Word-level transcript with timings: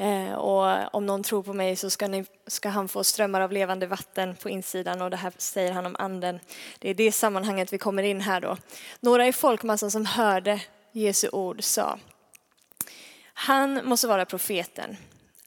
Eh, 0.00 0.32
och 0.32 0.94
om 0.94 1.06
någon 1.06 1.22
tror 1.22 1.42
på 1.42 1.52
mig 1.52 1.76
så 1.76 1.90
ska, 1.90 2.08
ni, 2.08 2.24
ska 2.46 2.68
han 2.68 2.88
få 2.88 3.04
strömmar 3.04 3.40
av 3.40 3.52
levande 3.52 3.86
vatten 3.86 4.36
på 4.36 4.48
insidan 4.48 5.02
och 5.02 5.10
det 5.10 5.16
här 5.16 5.32
säger 5.38 5.72
han 5.72 5.86
om 5.86 5.96
anden. 5.98 6.40
Det 6.78 6.90
är 6.90 6.94
det 6.94 7.12
sammanhanget 7.12 7.72
vi 7.72 7.78
kommer 7.78 8.02
in 8.02 8.20
här 8.20 8.40
då. 8.40 8.56
Några 9.00 9.26
i 9.26 9.32
folkmassan 9.32 9.90
som 9.90 10.06
hörde 10.06 10.60
Jesu 10.92 11.28
ord 11.28 11.62
sa, 11.64 11.98
han 13.34 13.80
måste 13.84 14.06
vara 14.06 14.24
profeten. 14.24 14.96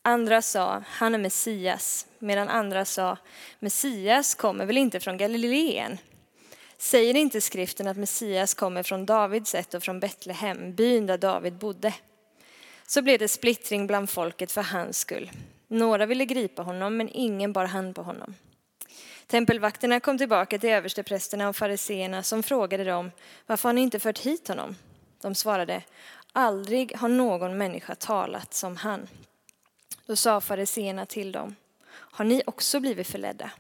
Andra 0.02 0.42
sa, 0.42 0.84
han 0.88 1.16
är 1.16 1.20
Messias, 1.20 2.08
medan 2.20 2.50
andra 2.50 2.86
sa, 2.86 3.18
Messias 3.60 4.36
kommer 4.36 4.66
väl 4.66 4.78
inte 4.78 5.00
från 5.00 5.18
Galileen? 5.18 5.98
Säger 6.78 7.16
inte 7.16 7.42
skriften 7.42 7.88
att 7.88 7.98
Messias 7.98 8.54
kommer 8.54 8.84
från 8.84 9.06
Davids 9.06 9.56
ett 9.56 9.74
och 9.74 9.84
från 9.84 10.00
Betlehem, 10.00 10.76
byn 10.76 11.06
där 11.06 11.18
David 11.18 11.54
bodde? 11.54 11.94
Så 12.92 13.02
blev 13.02 13.20
det 13.20 13.28
splittring 13.28 13.88
bland 13.88 14.10
folket 14.10 14.52
för 14.52 14.62
hans 14.62 15.00
skull. 15.00 15.32
Några 15.68 16.06
ville 16.06 16.26
gripa 16.26 16.62
honom, 16.62 16.98
men 16.98 17.10
ingen 17.10 17.54
bar 17.54 17.66
hand 17.66 17.96
på 17.96 18.04
honom. 18.04 18.36
Tempelvakterna 19.28 20.00
kom 20.00 20.18
tillbaka 20.18 20.60
till 20.60 20.70
översteprästerna 20.70 21.50
och 21.50 21.56
fariseerna 21.56 22.24
som 22.24 22.44
frågade 22.44 22.84
dem, 22.84 23.12
varför 23.46 23.70
har 23.70 23.74
ni 23.74 23.82
inte 23.82 24.00
fört 24.00 24.20
hit 24.20 24.48
honom? 24.48 24.76
De 25.22 25.36
svarade, 25.36 25.84
aldrig 26.34 26.96
har 26.96 27.10
någon 27.10 27.58
människa 27.58 27.96
talat 27.96 28.54
som 28.54 28.78
han. 28.78 29.08
Då 30.06 30.16
sa 30.16 30.42
fariseerna 30.42 31.06
till 31.06 31.32
dem, 31.32 31.56
har 31.90 32.26
ni 32.26 32.44
också 32.46 32.80
blivit 32.80 33.08
förledda? 33.08 33.52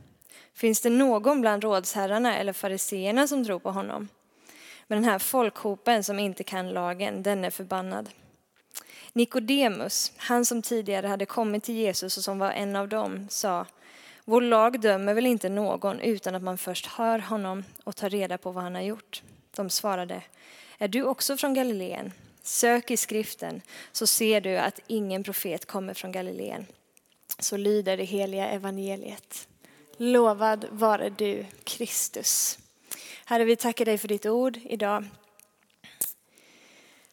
Finns 0.53 0.81
det 0.81 0.89
någon 0.89 1.41
bland 1.41 1.63
rådsherrarna 1.63 2.37
eller 2.37 2.53
fariseerna 2.53 3.27
som 3.27 3.45
tror 3.45 3.59
på 3.59 3.71
honom? 3.71 4.07
Men 4.87 5.01
den 5.01 5.11
här 5.11 5.19
folkhopen 5.19 6.03
som 6.03 6.19
inte 6.19 6.43
kan 6.43 6.69
lagen, 6.69 7.23
den 7.23 7.45
är 7.45 7.49
förbannad. 7.49 8.09
Nikodemus, 9.13 10.11
han 10.17 10.45
som 10.45 10.61
tidigare 10.61 11.07
hade 11.07 11.25
kommit 11.25 11.63
till 11.63 11.75
Jesus 11.75 12.17
och 12.17 12.23
som 12.23 12.39
var 12.39 12.51
en 12.51 12.75
av 12.75 12.87
dem, 12.87 13.27
sa 13.29 13.65
Vår 14.25 14.41
lag 14.41 14.81
dömer 14.81 15.13
väl 15.13 15.25
inte 15.25 15.49
någon 15.49 15.99
utan 15.99 16.35
att 16.35 16.43
man 16.43 16.57
först 16.57 16.85
hör 16.85 17.19
honom 17.19 17.63
och 17.83 17.95
tar 17.95 18.09
reda 18.09 18.37
på 18.37 18.51
vad 18.51 18.63
han 18.63 18.75
har 18.75 18.81
gjort. 18.81 19.23
De 19.55 19.69
svarade 19.69 20.21
Är 20.77 20.87
du 20.87 21.03
också 21.03 21.37
från 21.37 21.53
Galileen? 21.53 22.11
Sök 22.43 22.91
i 22.91 22.97
skriften 22.97 23.61
så 23.91 24.07
ser 24.07 24.41
du 24.41 24.57
att 24.57 24.79
ingen 24.87 25.23
profet 25.23 25.65
kommer 25.65 25.93
från 25.93 26.11
Galileen. 26.11 26.65
Så 27.39 27.57
lyder 27.57 27.97
det 27.97 28.03
heliga 28.03 28.49
evangeliet. 28.49 29.47
Lovad 29.97 30.65
vare 30.71 31.09
du, 31.09 31.45
Kristus. 31.63 32.59
Herre, 33.25 33.43
vi 33.43 33.55
tackar 33.55 33.85
dig 33.85 33.97
för 33.97 34.07
ditt 34.07 34.25
ord 34.25 34.59
idag. 34.63 35.05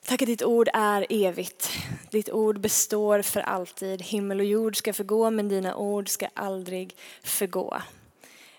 Tack 0.09 0.23
att 0.23 0.27
ditt 0.29 0.43
ord 0.43 0.69
är 0.75 1.07
evigt. 1.11 1.71
Ditt 2.11 2.31
ord 2.31 2.61
består 2.61 3.23
för 3.23 3.41
alltid. 3.41 4.03
Himmel 4.03 4.41
och 4.41 4.47
jord 4.47 4.77
ska 4.77 4.93
förgå, 4.93 5.31
men 5.31 5.49
dina 5.49 5.77
ord 5.77 6.09
ska 6.09 6.29
aldrig 6.35 6.97
förgå. 7.23 7.83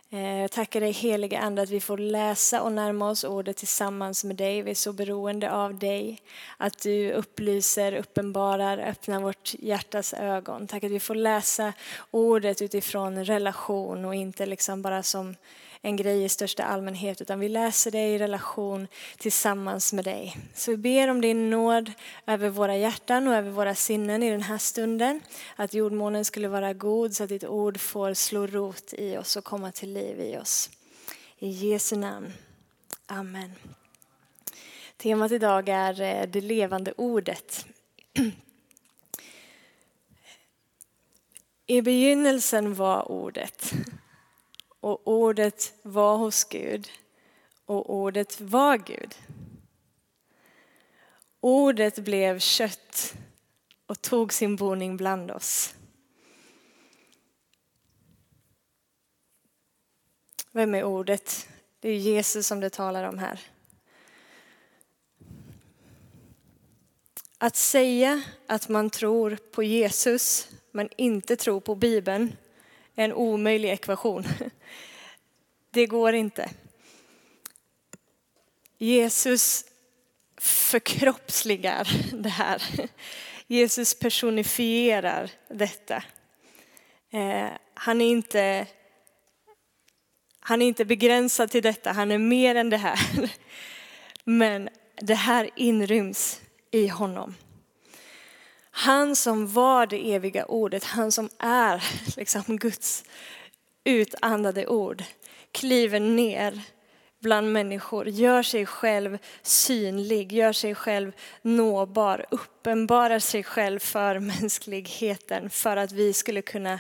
Eh, 0.10 0.42
Jag 0.42 0.52
tackar 0.52 0.82
dig 0.82 0.92
heliga 0.92 1.40
Ande 1.40 1.62
att 1.62 1.70
vi 1.70 1.80
får 1.80 1.98
läsa 1.98 2.62
och 2.62 2.72
närma 2.72 3.10
oss 3.10 3.24
ordet 3.24 3.58
tillsammans 3.58 4.24
med 4.24 4.36
dig. 4.36 4.62
Vi 4.62 4.72
är 4.72 4.76
så 4.76 4.94
beroende 4.94 5.52
av 5.52 5.80
dig. 5.80 6.22
Att 6.58 6.80
du 6.82 7.12
upplyser, 7.12 7.94
uppenbarar, 7.94 8.78
öppnar 8.78 9.20
vårt 9.20 9.54
hjärtas 9.60 10.14
ögon. 10.14 10.68
Tack 10.68 10.84
att 10.84 10.92
vi 10.92 11.00
får 11.00 11.16
läsa 11.16 11.74
ordet 12.12 12.62
utifrån 12.62 13.26
relation 13.26 14.06
och 14.06 14.16
inte 14.16 14.46
liksom 14.46 14.82
bara 14.82 15.04
som 15.04 15.36
en 15.82 15.96
grej 15.96 16.24
i 16.24 16.30
största 16.30 16.64
allmänhet, 16.64 17.22
utan 17.22 17.40
vi 17.40 17.50
läser 17.50 17.92
det 17.92 18.08
i 18.08 18.18
relation 18.18 18.88
tillsammans 19.18 19.94
med 19.94 20.06
dig. 20.06 20.38
Så 20.54 20.72
vi 20.72 20.78
ber 20.78 21.08
om 21.08 21.22
din 21.22 21.50
nåd 21.50 21.92
över 22.26 22.50
våra 22.50 22.78
hjärtan 22.78 23.28
och 23.28 23.36
över 23.36 23.52
våra 23.52 23.76
sinnen 23.76 24.24
i 24.24 24.30
den 24.32 24.42
här 24.42 24.58
stunden. 24.58 25.22
Att 25.56 25.74
jordmånen 25.74 26.26
skulle 26.26 26.48
vara 26.48 26.74
god 26.74 27.16
så 27.16 27.24
att 27.24 27.30
ditt 27.30 27.44
ord 27.44 27.80
får 27.80 28.14
slå 28.14 28.48
rot 28.48 28.94
i 28.98 29.18
oss 29.18 29.36
och 29.36 29.44
komma 29.44 29.72
till 29.72 29.94
liv 29.94 30.20
i 30.22 30.38
oss. 30.38 30.70
I 31.38 31.50
Jesu 31.50 31.96
namn. 31.96 32.34
Amen. 33.06 33.52
Temat 34.98 35.32
idag 35.32 35.70
är 35.70 36.02
eh, 36.02 36.28
det 36.28 36.42
levande 36.42 36.94
ordet. 36.98 37.66
I 41.68 41.82
begynnelsen 41.82 42.76
var 42.76 43.12
ordet 43.12 43.74
och 44.80 45.08
ordet 45.08 45.74
var 45.82 46.18
hos 46.18 46.44
Gud 46.44 46.90
och 47.66 47.90
ordet 47.96 48.42
var 48.42 48.78
Gud. 48.78 49.16
Ordet 51.40 52.00
blev 52.00 52.40
kött 52.40 53.14
och 53.86 54.02
tog 54.02 54.34
sin 54.34 54.56
boning 54.56 54.98
bland 54.98 55.32
oss. 55.32 55.76
Vem 60.52 60.76
är 60.76 60.84
ordet? 60.84 61.48
Det 61.80 61.90
är 61.90 61.98
Jesus 61.98 62.48
som 62.48 62.60
det 62.60 62.70
talar 62.70 63.04
om 63.04 63.18
här. 63.20 63.40
Att 67.38 67.56
säga 67.56 68.24
att 68.48 68.70
man 68.70 68.90
tror 68.90 69.38
på 69.52 69.64
Jesus 69.64 70.48
men 70.72 70.90
inte 70.98 71.36
tror 71.36 71.60
på 71.60 71.76
Bibeln 71.76 72.36
är 72.96 73.06
en 73.06 73.14
omöjlig 73.14 73.70
ekvation. 73.70 74.24
Det 75.72 75.86
går 75.86 76.14
inte. 76.14 76.50
Jesus 78.78 79.66
förkroppsligar 80.38 81.88
det 82.14 82.30
här. 82.30 82.64
Jesus 83.48 84.00
personifierar 84.00 85.32
detta. 85.48 86.04
Eh, 87.12 87.50
han 87.74 88.02
är 88.02 88.10
inte 88.10 88.68
han 90.40 90.62
är 90.62 90.66
inte 90.66 90.86
begränsad 90.86 91.52
till 91.52 91.64
detta, 91.64 91.92
han 91.92 92.12
är 92.12 92.18
mer 92.18 92.56
än 92.56 92.70
det 92.70 92.78
här. 92.78 93.00
Men 94.24 94.70
det 94.96 95.16
här 95.16 95.50
inryms 95.56 96.42
i 96.72 96.88
honom. 96.88 97.36
Han 98.72 99.16
som 99.16 99.54
var 99.54 99.88
det 99.88 100.14
eviga 100.14 100.46
ordet, 100.46 100.84
han 100.84 101.12
som 101.12 101.30
är 101.40 101.84
liksom 102.18 102.58
Guds 102.58 103.04
utandade 103.84 104.68
ord, 104.68 105.04
kliver 105.52 106.00
ner 106.00 106.62
bland 107.20 107.52
människor, 107.54 108.08
gör 108.08 108.44
sig 108.44 108.66
själv 108.66 109.18
synlig, 109.42 110.34
gör 110.34 110.54
sig 110.54 110.76
själv 110.76 111.12
nåbar, 111.42 112.26
uppenbarar 112.32 113.20
sig 113.20 113.44
själv 113.44 113.80
för 113.80 114.20
mänskligheten 114.42 115.50
för 115.50 115.78
att 115.78 115.92
vi 115.92 116.14
skulle 116.14 116.42
kunna 116.42 116.80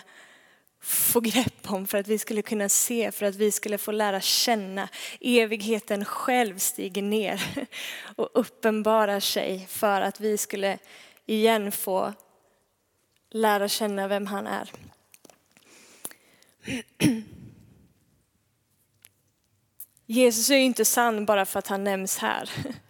få 0.81 1.19
grepp 1.19 1.71
om, 1.71 1.87
för 1.87 1.97
att 1.97 2.07
vi 2.07 2.17
skulle 2.17 2.41
kunna 2.41 2.69
se, 2.69 3.11
för 3.11 3.25
att 3.25 3.35
vi 3.35 3.51
skulle 3.51 3.77
få 3.77 3.91
lära 3.91 4.21
känna. 4.21 4.89
Evigheten 5.21 6.05
själv 6.05 6.57
stiger 6.57 7.01
ner 7.01 7.41
och 8.15 8.29
uppenbarar 8.33 9.19
sig 9.19 9.67
för 9.69 10.01
att 10.01 10.19
vi 10.19 10.37
skulle 10.37 10.77
igen 11.25 11.71
få 11.71 12.13
lära 13.31 13.67
känna 13.67 14.07
vem 14.07 14.27
han 14.27 14.47
är. 14.47 14.71
Jesus 20.11 20.49
är 20.49 20.55
inte 20.55 20.85
sann 20.85 21.25
bara 21.25 21.45
för 21.45 21.59
att 21.59 21.67
han 21.67 21.83
nämns 21.83 22.17
här. 22.17 22.49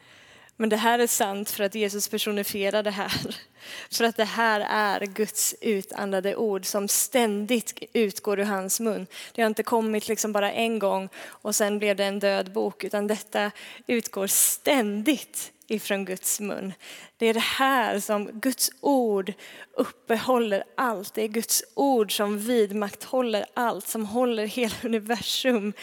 Men 0.56 0.70
det 0.70 0.78
här 0.78 1.00
är 1.00 1.08
sant 1.08 1.50
för 1.50 1.64
att 1.64 1.76
Jesus 1.76 2.08
personifierar 2.08 2.84
det 2.84 2.92
här. 2.92 3.36
För 3.92 4.04
att 4.04 4.18
det 4.18 4.26
här 4.26 4.60
är 4.70 5.06
Guds 5.06 5.56
utandade 5.62 6.36
ord 6.36 6.66
som 6.66 6.88
ständigt 6.88 7.84
utgår 7.94 8.40
ur 8.40 8.44
hans 8.44 8.80
mun. 8.80 9.08
Det 9.34 9.42
har 9.42 9.48
inte 9.48 9.64
kommit 9.64 10.08
liksom 10.08 10.32
bara 10.32 10.52
en 10.52 10.80
gång 10.80 11.10
och 11.26 11.56
sen 11.56 11.80
blev 11.80 11.96
det 11.96 12.06
en 12.06 12.20
död 12.20 12.52
bok, 12.52 12.84
utan 12.84 13.08
detta 13.08 13.52
utgår 13.88 14.28
ständigt 14.28 15.52
ifrån 15.68 16.06
Guds 16.06 16.40
mun. 16.40 16.74
Det 17.18 17.26
är 17.26 17.34
det 17.34 17.40
här 17.40 18.00
som 18.00 18.32
Guds 18.32 18.72
ord 18.82 19.34
uppehåller 19.74 20.64
allt. 20.76 21.14
Det 21.14 21.24
är 21.24 21.28
Guds 21.28 21.64
ord 21.74 22.18
som 22.18 22.40
vidmakthåller 22.40 23.46
allt, 23.54 23.88
som 23.88 24.06
håller 24.06 24.46
hela 24.46 24.76
universum. 24.84 25.74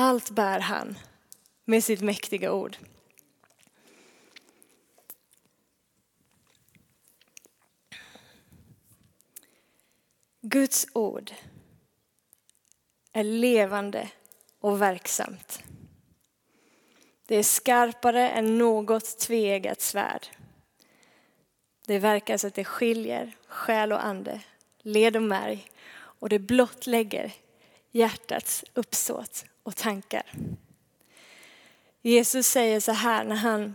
Allt 0.00 0.30
bär 0.30 0.60
han 0.60 0.98
med 1.64 1.84
sitt 1.84 2.00
mäktiga 2.00 2.52
ord. 2.52 2.76
Guds 10.40 10.86
ord 10.92 11.32
är 13.12 13.24
levande 13.24 14.10
och 14.60 14.82
verksamt. 14.82 15.62
Det 17.26 17.36
är 17.36 17.42
skarpare 17.42 18.30
än 18.30 18.58
något 18.58 19.18
tveeggat 19.18 19.80
svärd. 19.80 20.26
Det 21.86 21.98
verkar 21.98 22.36
så 22.36 22.46
att 22.46 22.54
det 22.54 22.64
skiljer 22.64 23.36
själ 23.46 23.92
och 23.92 24.04
ande, 24.04 24.40
led 24.78 25.16
och 25.16 25.22
märg 25.22 25.70
och 25.94 26.28
det 26.28 26.38
blottlägger 26.38 27.32
hjärtats 27.90 28.64
uppsåt 28.74 29.44
och 29.68 29.76
tankar. 29.76 30.22
Jesus 32.02 32.46
säger 32.46 32.80
så 32.80 32.92
här 32.92 33.24
när 33.24 33.36
han, 33.36 33.74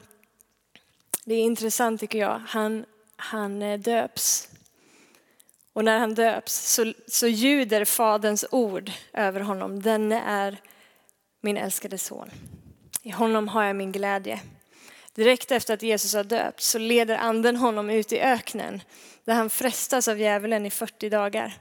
det 1.26 1.34
är 1.36 1.42
intressant 1.42 2.00
tycker 2.00 2.20
jag, 2.20 2.42
han, 2.48 2.86
han 3.16 3.62
eh, 3.62 3.80
döps. 3.80 4.50
Och 5.74 5.86
när 5.86 6.00
han 6.00 6.14
döps 6.14 6.74
så, 6.74 6.94
så 7.08 7.28
ljuder 7.28 7.86
Faderns 7.86 8.46
ord 8.52 8.92
över 9.14 9.40
honom. 9.40 9.82
Denne 9.82 10.22
är 10.22 10.58
min 11.42 11.58
älskade 11.58 11.98
son. 11.98 12.30
I 13.02 13.10
honom 13.10 13.48
har 13.48 13.64
jag 13.64 13.76
min 13.76 13.92
glädje. 13.92 14.40
Direkt 15.16 15.52
efter 15.52 15.74
att 15.74 15.82
Jesus 15.82 16.14
har 16.14 16.24
döpts 16.24 16.68
så 16.68 16.78
leder 16.78 17.18
anden 17.18 17.56
honom 17.56 17.90
ut 17.90 18.12
i 18.12 18.20
öknen 18.20 18.82
där 19.26 19.34
han 19.34 19.50
frestas 19.50 20.08
av 20.08 20.20
djävulen 20.20 20.66
i 20.66 20.70
40 20.70 21.10
dagar. 21.10 21.54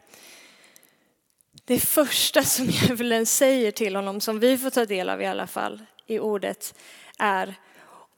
Det 1.65 1.81
första 1.81 2.43
som 2.43 2.67
djävulen 2.71 3.27
säger 3.27 3.71
till 3.71 3.97
honom, 3.97 4.21
som 4.21 4.41
vi 4.41 4.59
får 4.59 4.71
ta 4.71 4.85
del 4.85 5.09
av 5.09 5.23
i 5.23 5.27
alla 5.27 5.47
fall 5.47 5.83
i 6.07 6.19
ordet, 6.19 6.75
är 7.19 7.55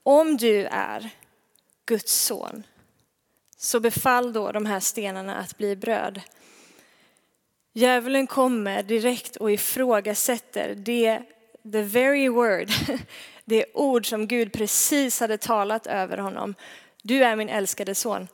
om 0.03 0.37
du 0.37 0.65
är 0.65 1.11
Guds 1.87 2.13
son, 2.13 2.63
så 3.57 3.81
befall 3.81 4.33
då 4.33 4.53
de 4.53 4.67
här 4.67 4.81
stenarna 4.81 5.37
att 5.37 5.59
bli 5.59 5.77
bröd. 5.77 6.21
Djävulen 7.73 8.27
kommer 8.27 8.83
direkt 8.83 9.37
och 9.37 9.53
ifrågasätter 9.53 10.75
det, 10.75 11.23
the 11.73 11.83
very 11.83 12.29
word, 12.29 12.71
det 13.45 13.65
ord 13.75 14.09
som 14.09 14.27
Gud 14.27 14.53
precis 14.53 15.21
hade 15.21 15.39
talat 15.39 15.87
över 15.87 16.19
honom. 16.19 16.55
Du 17.03 17.25
är 17.25 17.37
min 17.37 17.49
älskade 17.49 17.95
son. 17.95 18.29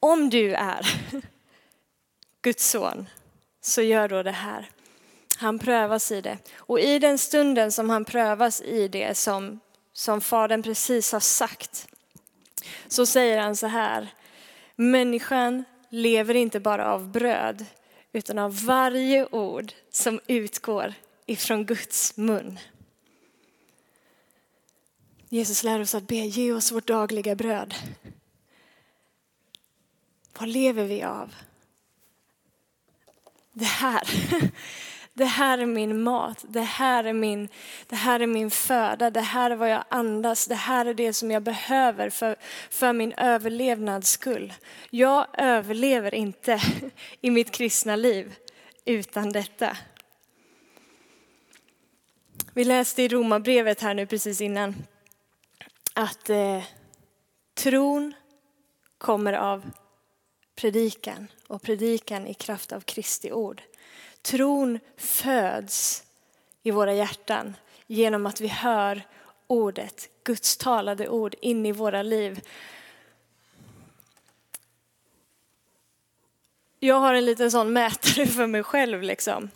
Om 0.00 0.30
du 0.30 0.54
är 0.54 0.86
Guds 2.42 2.70
son, 2.70 3.08
så 3.62 3.82
gör 3.82 4.08
då 4.08 4.22
det 4.22 4.30
här. 4.30 4.70
Han 5.36 5.58
prövas 5.58 6.12
i 6.12 6.20
det. 6.20 6.38
Och 6.56 6.80
i 6.80 6.98
den 6.98 7.18
stunden 7.18 7.72
som 7.72 7.90
han 7.90 8.04
prövas 8.04 8.60
i 8.60 8.88
det 8.88 9.14
som, 9.14 9.60
som 9.92 10.20
Fadern 10.20 10.62
precis 10.62 11.12
har 11.12 11.20
sagt, 11.20 11.88
så 12.88 13.06
säger 13.06 13.38
han 13.38 13.56
så 13.56 13.66
här. 13.66 14.08
Människan 14.76 15.64
lever 15.88 16.34
inte 16.34 16.60
bara 16.60 16.92
av 16.92 17.08
bröd, 17.08 17.64
utan 18.12 18.38
av 18.38 18.64
varje 18.64 19.26
ord 19.26 19.72
som 19.90 20.20
utgår 20.26 20.94
ifrån 21.26 21.64
Guds 21.64 22.16
mun. 22.16 22.58
Jesus 25.28 25.64
lär 25.64 25.80
oss 25.80 25.94
att 25.94 26.08
be, 26.08 26.14
ge 26.14 26.52
oss 26.52 26.72
vårt 26.72 26.86
dagliga 26.86 27.34
bröd. 27.34 27.74
Vad 30.38 30.48
lever 30.48 30.84
vi 30.84 31.02
av? 31.02 31.34
Det 33.52 33.64
här. 33.64 34.02
Det 35.14 35.24
här 35.24 35.58
är 35.58 35.66
min 35.66 36.02
mat, 36.02 36.44
det 36.48 36.60
här 36.60 37.04
är 37.04 37.12
min, 37.12 37.48
det 37.86 37.96
här 37.96 38.20
är 38.20 38.26
min 38.26 38.50
föda, 38.50 39.10
det 39.10 39.20
här 39.20 39.50
är 39.50 39.56
vad 39.56 39.70
jag 39.70 39.84
andas, 39.88 40.46
det 40.46 40.54
här 40.54 40.86
är 40.86 40.94
det 40.94 41.12
som 41.12 41.30
jag 41.30 41.42
behöver 41.42 42.10
för, 42.10 42.36
för 42.70 42.92
min 42.92 43.12
överlevnads 43.12 44.10
skull. 44.10 44.52
Jag 44.90 45.26
överlever 45.38 46.14
inte 46.14 46.60
i 47.20 47.30
mitt 47.30 47.50
kristna 47.50 47.96
liv 47.96 48.34
utan 48.84 49.32
detta. 49.32 49.76
Vi 52.52 52.64
läste 52.64 53.02
i 53.02 53.08
Romarbrevet 53.08 53.80
här 53.80 53.94
nu 53.94 54.06
precis 54.06 54.40
innan 54.40 54.74
att 55.94 56.30
eh, 56.30 56.62
tron 57.54 58.14
kommer 58.98 59.32
av 59.32 59.70
predikan 60.54 61.28
och 61.46 61.62
predikan 61.62 62.26
i 62.26 62.34
kraft 62.34 62.72
av 62.72 62.80
Kristi 62.80 63.32
ord. 63.32 63.62
Tron 64.22 64.78
föds 64.96 66.04
i 66.62 66.70
våra 66.70 66.94
hjärtan 66.94 67.56
genom 67.86 68.26
att 68.26 68.40
vi 68.40 68.48
hör 68.48 69.02
ordet, 69.46 70.08
Guds 70.24 70.56
talade 70.56 71.08
ord 71.08 71.34
in 71.40 71.66
i 71.66 71.72
våra 71.72 72.02
liv. 72.02 72.40
Jag 76.78 77.00
har 77.00 77.14
en 77.14 77.24
liten 77.24 77.50
sån 77.50 77.72
mätare 77.72 78.26
för 78.26 78.46
mig 78.46 78.62
själv. 78.62 79.02
Liksom. 79.02 79.50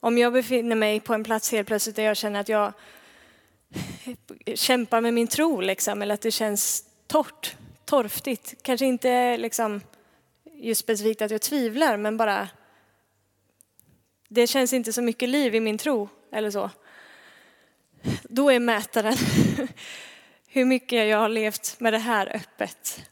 Om 0.00 0.18
jag 0.18 0.32
befinner 0.32 0.76
mig 0.76 1.00
på 1.00 1.14
en 1.14 1.24
plats 1.24 1.52
helt 1.52 1.68
plötsligt 1.68 1.96
där 1.96 2.02
jag 2.02 2.16
känner 2.16 2.40
att 2.40 2.48
jag 2.48 2.72
kämpar 4.54 5.00
med 5.00 5.14
min 5.14 5.28
tro, 5.28 5.60
liksom, 5.60 6.02
eller 6.02 6.14
att 6.14 6.20
det 6.20 6.30
känns 6.30 6.84
torrt, 7.06 7.56
torftigt. 7.84 8.54
Kanske 8.62 8.86
inte 8.86 9.36
liksom, 9.36 9.80
just 10.62 10.80
specifikt 10.80 11.22
att 11.22 11.30
jag 11.30 11.40
tvivlar, 11.40 11.96
men 11.96 12.16
bara 12.16 12.48
det 14.28 14.46
känns 14.46 14.72
inte 14.72 14.92
så 14.92 15.02
mycket 15.02 15.28
liv 15.28 15.54
i 15.54 15.60
min 15.60 15.78
tro 15.78 16.08
eller 16.32 16.50
så. 16.50 16.70
Då 18.22 18.50
är 18.50 18.60
mätaren 18.60 19.16
hur 20.46 20.64
mycket 20.64 21.08
jag 21.08 21.18
har 21.18 21.28
levt 21.28 21.80
med 21.80 21.92
det 21.92 21.98
här 21.98 22.36
öppet. 22.36 23.10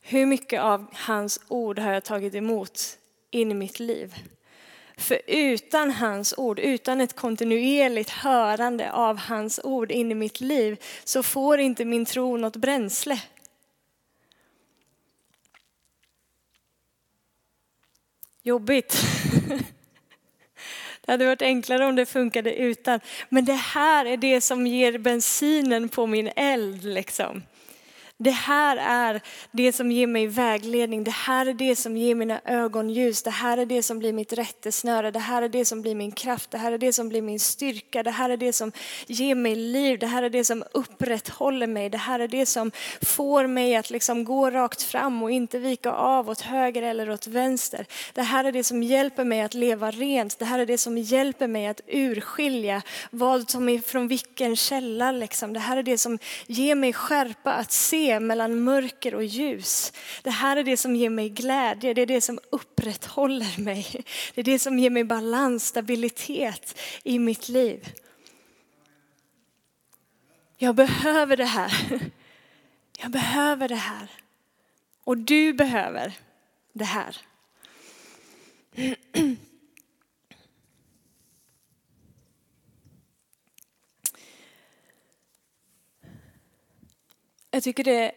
Hur 0.00 0.26
mycket 0.26 0.60
av 0.60 0.86
hans 0.92 1.40
ord 1.48 1.78
har 1.78 1.92
jag 1.92 2.04
tagit 2.04 2.34
emot 2.34 2.98
in 3.30 3.50
i 3.50 3.54
mitt 3.54 3.80
liv? 3.80 4.14
För 4.96 5.20
utan 5.26 5.90
hans 5.90 6.34
ord, 6.36 6.58
utan 6.58 7.00
ett 7.00 7.16
kontinuerligt 7.16 8.10
hörande 8.10 8.92
av 8.92 9.16
hans 9.16 9.60
ord 9.64 9.90
in 9.90 10.12
i 10.12 10.14
mitt 10.14 10.40
liv 10.40 10.82
så 11.04 11.22
får 11.22 11.60
inte 11.60 11.84
min 11.84 12.04
tro 12.04 12.36
något 12.36 12.56
bränsle. 12.56 13.20
Jobbigt. 18.42 18.96
Det 21.04 21.12
hade 21.12 21.26
varit 21.26 21.42
enklare 21.42 21.86
om 21.86 21.96
det 21.96 22.06
funkade 22.06 22.54
utan. 22.54 23.00
Men 23.28 23.44
det 23.44 23.52
här 23.52 24.04
är 24.04 24.16
det 24.16 24.40
som 24.40 24.66
ger 24.66 24.98
bensinen 24.98 25.88
på 25.88 26.06
min 26.06 26.30
eld 26.36 26.84
liksom. 26.84 27.42
Det 28.22 28.30
här 28.30 28.76
är 28.76 29.20
det 29.50 29.72
som 29.72 29.92
ger 29.92 30.06
mig 30.06 30.26
vägledning. 30.26 31.04
Det 31.04 31.10
här 31.10 31.46
är 31.46 31.54
det 31.54 31.76
som 31.76 31.96
ger 31.96 32.14
mina 32.14 32.40
ögon 32.44 32.90
ljus. 32.90 33.22
Det 33.22 33.30
här 33.30 33.58
är 33.58 33.66
det 33.66 33.82
som 33.82 33.98
blir 33.98 34.12
mitt 34.12 34.32
rättesnöre. 34.32 35.10
Det 35.10 35.18
här 35.18 35.42
är 35.42 35.48
det 35.48 35.64
som 35.64 35.82
blir 35.82 35.94
min 35.94 36.12
kraft. 36.12 36.50
Det 36.50 36.58
här 36.58 36.72
är 36.72 36.78
det 36.78 36.92
som 36.92 37.08
blir 37.08 37.22
min 37.22 37.40
styrka. 37.40 38.02
Det 38.02 38.10
här 38.10 38.30
är 38.30 38.36
det 38.36 38.52
som 38.52 38.72
ger 39.06 39.34
mig 39.34 39.54
liv. 39.54 39.98
Det 39.98 40.06
här 40.06 40.22
är 40.22 40.30
det 40.30 40.44
som 40.44 40.64
upprätthåller 40.72 41.66
mig. 41.66 41.90
Det 41.90 41.98
här 41.98 42.20
är 42.20 42.28
det 42.28 42.46
som 42.46 42.70
får 43.02 43.46
mig 43.46 43.76
att 43.76 43.90
liksom 43.90 44.24
gå 44.24 44.50
rakt 44.50 44.82
fram 44.82 45.22
och 45.22 45.30
inte 45.30 45.58
vika 45.58 45.92
av 45.92 46.30
åt 46.30 46.40
höger 46.40 46.82
eller 46.82 47.10
åt 47.10 47.26
vänster. 47.26 47.86
Det 48.12 48.22
här 48.22 48.44
är 48.44 48.52
det 48.52 48.64
som 48.64 48.82
hjälper 48.82 49.24
mig 49.24 49.40
att 49.40 49.54
leva 49.54 49.90
rent. 49.90 50.38
Det 50.38 50.44
här 50.44 50.58
är 50.58 50.66
det 50.66 50.78
som 50.78 50.98
hjälper 50.98 51.46
mig 51.46 51.66
att 51.66 51.80
urskilja 51.86 52.82
vad 53.10 53.50
som 53.50 53.68
är 53.68 53.78
från 53.78 54.08
vilken 54.08 54.56
källa. 54.56 55.12
Liksom. 55.12 55.52
Det 55.52 55.60
här 55.60 55.76
är 55.76 55.82
det 55.82 55.98
som 55.98 56.18
ger 56.46 56.74
mig 56.74 56.92
skärpa 56.92 57.52
att 57.52 57.72
se 57.72 58.11
mellan 58.20 58.64
mörker 58.64 59.14
och 59.14 59.24
ljus. 59.24 59.92
Det 60.22 60.30
här 60.30 60.56
är 60.56 60.64
det 60.64 60.76
som 60.76 60.96
ger 60.96 61.10
mig 61.10 61.28
glädje, 61.28 61.94
det 61.94 62.02
är 62.02 62.06
det 62.06 62.20
som 62.20 62.38
upprätthåller 62.50 63.60
mig. 63.60 63.86
Det 64.34 64.40
är 64.40 64.44
det 64.44 64.58
som 64.58 64.78
ger 64.78 64.90
mig 64.90 65.04
balans, 65.04 65.66
stabilitet 65.66 66.78
i 67.02 67.18
mitt 67.18 67.48
liv. 67.48 67.92
Jag 70.56 70.74
behöver 70.74 71.36
det 71.36 71.44
här. 71.44 72.00
Jag 72.98 73.10
behöver 73.10 73.68
det 73.68 73.74
här. 73.74 74.10
Och 75.04 75.18
du 75.18 75.52
behöver 75.52 76.12
det 76.72 76.84
här. 76.84 77.16
Jag 87.54 87.62
tycker 87.62 87.84
det... 87.84 88.12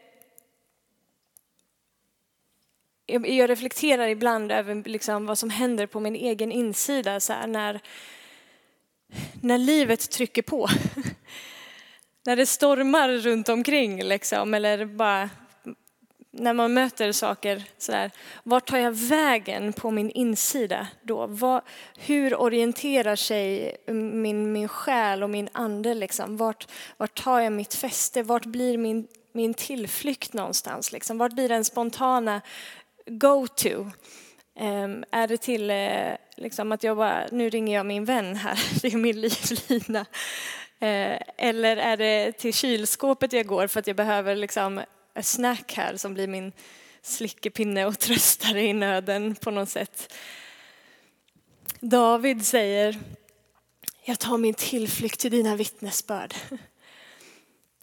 Jag 3.07 3.49
reflekterar 3.49 4.07
ibland 4.07 4.51
över 4.51 4.83
liksom 4.85 5.25
vad 5.25 5.37
som 5.37 5.49
händer 5.49 5.87
på 5.87 5.99
min 5.99 6.15
egen 6.15 6.51
insida 6.51 7.19
så 7.19 7.33
här, 7.33 7.47
när, 7.47 7.79
när 9.41 9.57
livet 9.57 10.09
trycker 10.11 10.41
på. 10.41 10.67
när 12.25 12.35
det 12.35 12.45
stormar 12.45 13.09
runt 13.09 13.49
omkring 13.49 14.03
liksom, 14.03 14.53
eller 14.53 14.85
bara 14.85 15.29
när 16.37 16.53
man 16.53 16.73
möter 16.73 17.11
saker 17.11 17.63
sådär, 17.77 18.11
vart 18.43 18.67
tar 18.67 18.77
jag 18.77 18.91
vägen 18.91 19.73
på 19.73 19.91
min 19.91 20.09
insida 20.09 20.87
då? 21.01 21.27
Var, 21.27 21.61
hur 21.97 22.35
orienterar 22.35 23.15
sig 23.15 23.75
min, 23.87 24.51
min 24.51 24.67
själ 24.67 25.23
och 25.23 25.29
min 25.29 25.49
ande 25.51 25.93
liksom? 25.93 26.37
Vart, 26.37 26.67
vart 26.97 27.23
tar 27.23 27.39
jag 27.39 27.53
mitt 27.53 27.73
fäste? 27.73 28.23
Vart 28.23 28.45
blir 28.45 28.77
min 28.77 29.07
min 29.35 29.53
tillflykt 29.53 30.33
någonstans? 30.33 30.91
Liksom? 30.91 31.17
Vart 31.17 31.33
blir 31.33 31.49
den 31.49 31.65
spontana 31.65 32.41
go-to? 33.07 33.91
Um, 34.59 35.03
är 35.11 35.27
det 35.27 35.37
till 35.37 35.71
uh, 35.71 36.15
liksom 36.37 36.71
att 36.71 36.83
jag 36.83 36.97
bara, 36.97 37.27
nu 37.31 37.49
ringer 37.49 37.77
jag 37.77 37.85
min 37.85 38.05
vän 38.05 38.35
här, 38.35 38.59
det 38.81 38.87
är 38.87 38.97
min 38.97 39.21
livlina. 39.21 39.99
Uh, 40.81 41.19
eller 41.37 41.77
är 41.77 41.97
det 41.97 42.31
till 42.31 42.53
kylskåpet 42.53 43.33
jag 43.33 43.47
går 43.47 43.67
för 43.67 43.79
att 43.79 43.87
jag 43.87 43.95
behöver 43.95 44.35
liksom 44.35 44.81
en 45.13 45.23
snack 45.23 45.73
här 45.73 45.97
som 45.97 46.13
blir 46.13 46.27
min 46.27 46.51
slickepinne 47.01 47.85
och 47.85 47.99
tröstare 47.99 48.61
i 48.61 48.73
nöden 48.73 49.35
på 49.35 49.51
något 49.51 49.69
sätt. 49.69 50.13
David 51.79 52.45
säger, 52.45 52.99
jag 54.05 54.19
tar 54.19 54.37
min 54.37 54.53
tillflykt 54.53 55.19
till 55.19 55.31
dina 55.31 55.55
vittnesbörd. 55.55 56.33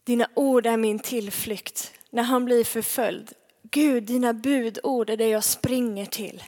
Dina 0.03 0.27
ord 0.33 0.65
är 0.65 0.77
min 0.77 0.99
tillflykt. 0.99 1.91
När 2.09 2.23
han 2.23 2.45
blir 2.45 2.63
förföljd 2.63 3.33
Gud, 3.71 4.03
dina 4.03 4.33
budord 4.33 5.09
är 5.09 5.17
det 5.17 5.27
jag 5.27 5.43
springer 5.43 6.05
till. 6.05 6.43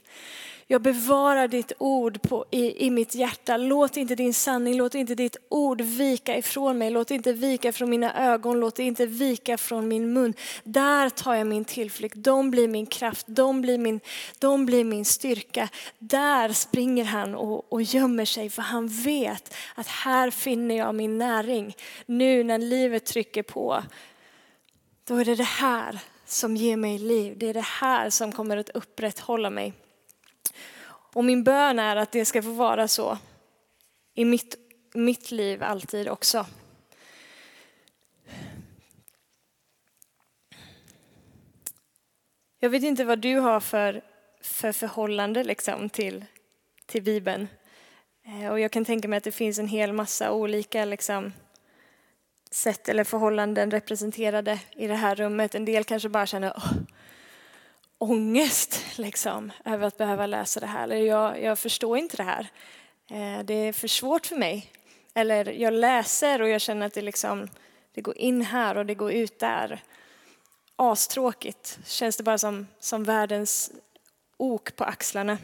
Jag 0.67 0.81
bevarar 0.81 1.47
ditt 1.47 1.71
ord 1.77 2.21
på, 2.21 2.45
i, 2.51 2.85
i 2.85 2.89
mitt 2.89 3.15
hjärta. 3.15 3.57
Låt 3.57 3.97
inte 3.97 4.15
din 4.15 4.33
sanning, 4.33 4.77
låt 4.77 4.95
inte 4.95 5.15
ditt 5.15 5.37
ord 5.49 5.81
vika 5.81 6.37
ifrån 6.37 6.77
mig. 6.77 6.89
Låt 6.89 7.11
inte 7.11 7.33
vika 7.33 7.73
från 7.73 7.89
mina 7.89 8.31
ögon, 8.33 8.59
låt 8.59 8.79
inte 8.79 9.05
vika 9.05 9.57
från 9.57 9.87
min 9.87 10.13
mun. 10.13 10.33
Där 10.63 11.09
tar 11.09 11.35
jag 11.35 11.47
min 11.47 11.65
tillflykt. 11.65 12.15
De 12.17 12.51
blir 12.51 12.67
min 12.67 12.85
kraft, 12.85 13.25
de 13.27 13.61
blir 13.61 13.77
min, 13.77 13.99
de 14.39 14.65
blir 14.65 14.83
min 14.83 15.05
styrka. 15.05 15.69
Där 15.99 16.53
springer 16.53 17.05
han 17.05 17.35
och, 17.35 17.73
och 17.73 17.81
gömmer 17.81 18.25
sig 18.25 18.49
för 18.49 18.61
han 18.61 18.87
vet 18.87 19.53
att 19.75 19.87
här 19.87 20.31
finner 20.31 20.75
jag 20.75 20.95
min 20.95 21.17
näring. 21.17 21.75
Nu 22.05 22.43
när 22.43 22.57
livet 22.57 23.05
trycker 23.05 23.43
på, 23.43 23.83
då 25.07 25.15
är 25.15 25.25
det 25.25 25.35
det 25.35 25.43
här 25.43 25.99
som 26.25 26.55
ger 26.55 26.77
mig 26.77 26.99
liv. 26.99 27.37
Det 27.37 27.49
är 27.49 27.53
det 27.53 27.65
här 27.65 28.09
som 28.09 28.31
kommer 28.31 28.57
att 28.57 28.69
upprätthålla 28.69 29.49
mig. 29.49 29.73
Och 31.15 31.25
min 31.25 31.43
bön 31.43 31.79
är 31.79 31.95
att 31.95 32.11
det 32.11 32.25
ska 32.25 32.41
få 32.41 32.49
vara 32.49 32.87
så 32.87 33.17
i 34.13 34.25
mitt, 34.25 34.55
mitt 34.93 35.31
liv 35.31 35.63
alltid 35.63 36.09
också. 36.09 36.45
Jag 42.59 42.69
vet 42.69 42.83
inte 42.83 43.03
vad 43.03 43.19
du 43.19 43.35
har 43.35 43.59
för, 43.59 44.01
för 44.41 44.71
förhållande 44.71 45.43
liksom 45.43 45.89
till, 45.89 46.25
till 46.85 47.03
Bibeln. 47.03 47.47
Eh, 48.25 48.51
och 48.51 48.59
jag 48.59 48.71
kan 48.71 48.85
tänka 48.85 49.07
mig 49.07 49.17
att 49.17 49.23
det 49.23 49.31
finns 49.31 49.59
en 49.59 49.67
hel 49.67 49.93
massa 49.93 50.31
olika 50.31 50.85
liksom, 50.85 51.33
sätt 52.51 52.89
eller 52.89 53.03
förhållanden 53.03 53.71
representerade 53.71 54.59
i 54.71 54.87
det 54.87 54.95
här 54.95 55.15
rummet. 55.15 55.55
En 55.55 55.65
del 55.65 55.83
kanske 55.83 56.09
bara 56.09 56.25
känner 56.25 56.51
oh, 56.51 56.73
ångest 58.09 58.81
liksom, 58.95 59.51
över 59.65 59.87
att 59.87 59.97
behöva 59.97 60.25
läsa 60.25 60.59
det 60.59 60.65
här. 60.65 60.83
Eller 60.83 60.95
jag, 60.95 61.41
jag 61.41 61.59
förstår 61.59 61.97
inte 61.97 62.17
det 62.17 62.23
här. 62.23 62.47
Eh, 63.09 63.45
det 63.45 63.53
är 63.53 63.73
för 63.73 63.87
svårt 63.87 64.25
för 64.25 64.35
mig. 64.35 64.71
Eller 65.13 65.51
jag 65.51 65.73
läser 65.73 66.41
och 66.41 66.49
jag 66.49 66.61
känner 66.61 66.85
att 66.85 66.93
det, 66.93 67.01
liksom, 67.01 67.49
det 67.93 68.01
går 68.01 68.17
in 68.17 68.41
här 68.41 68.77
och 68.77 68.85
det 68.85 68.95
går 68.95 69.11
ut 69.11 69.39
där. 69.39 69.83
Astråkigt. 70.75 71.79
Känns 71.85 72.17
det 72.17 72.23
bara 72.23 72.37
som, 72.37 72.67
som 72.79 73.03
världens 73.03 73.71
ok 74.37 74.75
på 74.75 74.83
axlarna. 74.83 75.37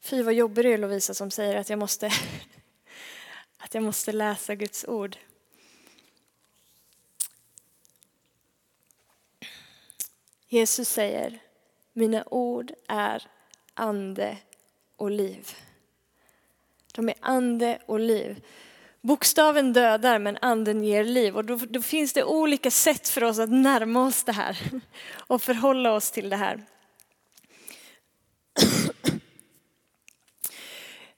Fy 0.00 0.22
vad 0.22 0.34
jobbig 0.34 0.64
du 0.64 0.72
är 0.72 0.78
Lovisa 0.78 1.14
som 1.14 1.30
säger 1.30 1.56
att 1.56 1.70
jag 1.70 1.78
måste, 1.78 2.06
att 3.58 3.74
jag 3.74 3.82
måste 3.82 4.12
läsa 4.12 4.54
Guds 4.54 4.84
ord. 4.84 5.16
Jesus 10.52 10.88
säger, 10.88 11.38
mina 11.92 12.24
ord 12.30 12.72
är 12.88 13.26
ande 13.74 14.36
och 14.96 15.10
liv. 15.10 15.50
De 16.94 17.08
är 17.08 17.14
ande 17.20 17.78
och 17.86 18.00
liv. 18.00 18.44
Bokstaven 19.00 19.72
dödar 19.72 20.18
men 20.18 20.38
anden 20.40 20.84
ger 20.84 21.04
liv 21.04 21.36
och 21.36 21.44
då, 21.44 21.56
då, 21.56 21.82
finns 21.82 22.12
det 22.12 22.24
olika 22.24 22.70
sätt 22.70 23.08
för 23.08 23.24
oss 23.24 23.38
att 23.38 23.50
närma 23.50 24.06
oss 24.06 24.24
det 24.24 24.32
här 24.32 24.58
och 25.12 25.42
förhålla 25.42 25.92
oss 25.92 26.10
till 26.10 26.30
det 26.30 26.36
här. 26.36 26.64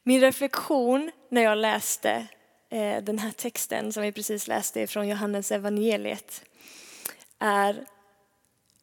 Min 0.02 0.20
reflektion 0.20 1.10
när 1.28 1.42
jag 1.42 1.58
läste 1.58 2.26
eh, 2.70 3.02
den 3.02 3.18
här 3.18 3.32
texten 3.32 3.92
som 3.92 4.02
vi 4.02 4.12
precis 4.12 4.48
läste 4.48 4.86
från 4.86 5.08
Johannes 5.08 5.52
evangeliet 5.52 6.44
är 7.38 7.86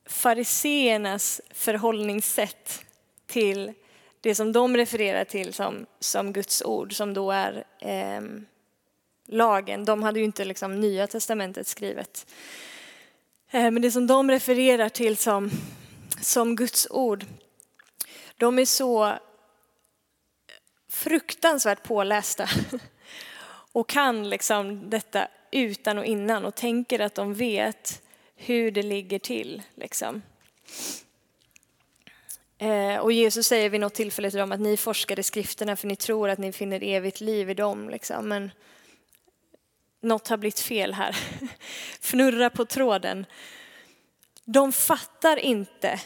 fariseernas 0.09 1.41
förhållningssätt 1.53 2.85
till 3.27 3.73
det 4.21 4.35
som 4.35 4.51
de 4.51 4.77
refererar 4.77 5.23
till 5.23 5.53
som, 5.53 5.85
som 5.99 6.33
Guds 6.33 6.61
ord, 6.61 6.95
som 6.95 7.13
då 7.13 7.31
är 7.31 7.63
eh, 7.79 8.21
lagen. 9.25 9.85
De 9.85 10.03
hade 10.03 10.19
ju 10.19 10.25
inte 10.25 10.45
liksom 10.45 10.79
Nya 10.79 11.07
testamentet 11.07 11.67
skrivet. 11.67 12.33
Eh, 13.51 13.71
men 13.71 13.81
det 13.81 13.91
som 13.91 14.07
de 14.07 14.31
refererar 14.31 14.89
till 14.89 15.17
som, 15.17 15.51
som 16.21 16.55
Guds 16.55 16.87
ord, 16.89 17.25
de 18.37 18.59
är 18.59 18.65
så 18.65 19.13
fruktansvärt 20.89 21.83
pålästa 21.83 22.47
och 23.71 23.89
kan 23.89 24.29
liksom 24.29 24.89
detta 24.89 25.27
utan 25.51 25.97
och 25.97 26.05
innan 26.05 26.45
och 26.45 26.55
tänker 26.55 26.99
att 26.99 27.15
de 27.15 27.33
vet 27.33 28.01
hur 28.39 28.71
det 28.71 28.83
ligger 28.83 29.19
till. 29.19 29.61
Liksom. 29.75 30.21
Eh, 32.57 32.97
och 32.97 33.11
Jesus 33.11 33.47
säger 33.47 33.69
vid 33.69 33.81
något 33.81 33.93
tillfälle 33.93 34.29
till 34.29 34.39
dem 34.39 34.51
att 34.51 34.59
ni 34.59 34.77
forskar 34.77 35.19
i 35.19 35.23
skrifterna 35.23 35.75
för 35.75 35.87
ni 35.87 35.95
tror 35.95 36.29
att 36.29 36.39
ni 36.39 36.51
finner 36.51 36.83
evigt 36.83 37.21
liv 37.21 37.49
i 37.49 37.53
dem. 37.53 37.89
Liksom. 37.89 38.27
Men 38.27 38.51
något 40.01 40.27
har 40.27 40.37
blivit 40.37 40.59
fel 40.59 40.93
här. 40.93 41.17
Fnurra 42.01 42.49
på 42.49 42.65
tråden. 42.65 43.25
De 44.45 44.71
fattar 44.71 45.37
inte 45.37 45.99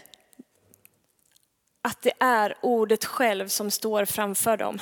att 1.81 2.01
det 2.01 2.13
är 2.19 2.55
ordet 2.61 3.05
själv 3.05 3.47
som 3.47 3.71
står 3.71 4.05
framför 4.05 4.57
dem. 4.57 4.79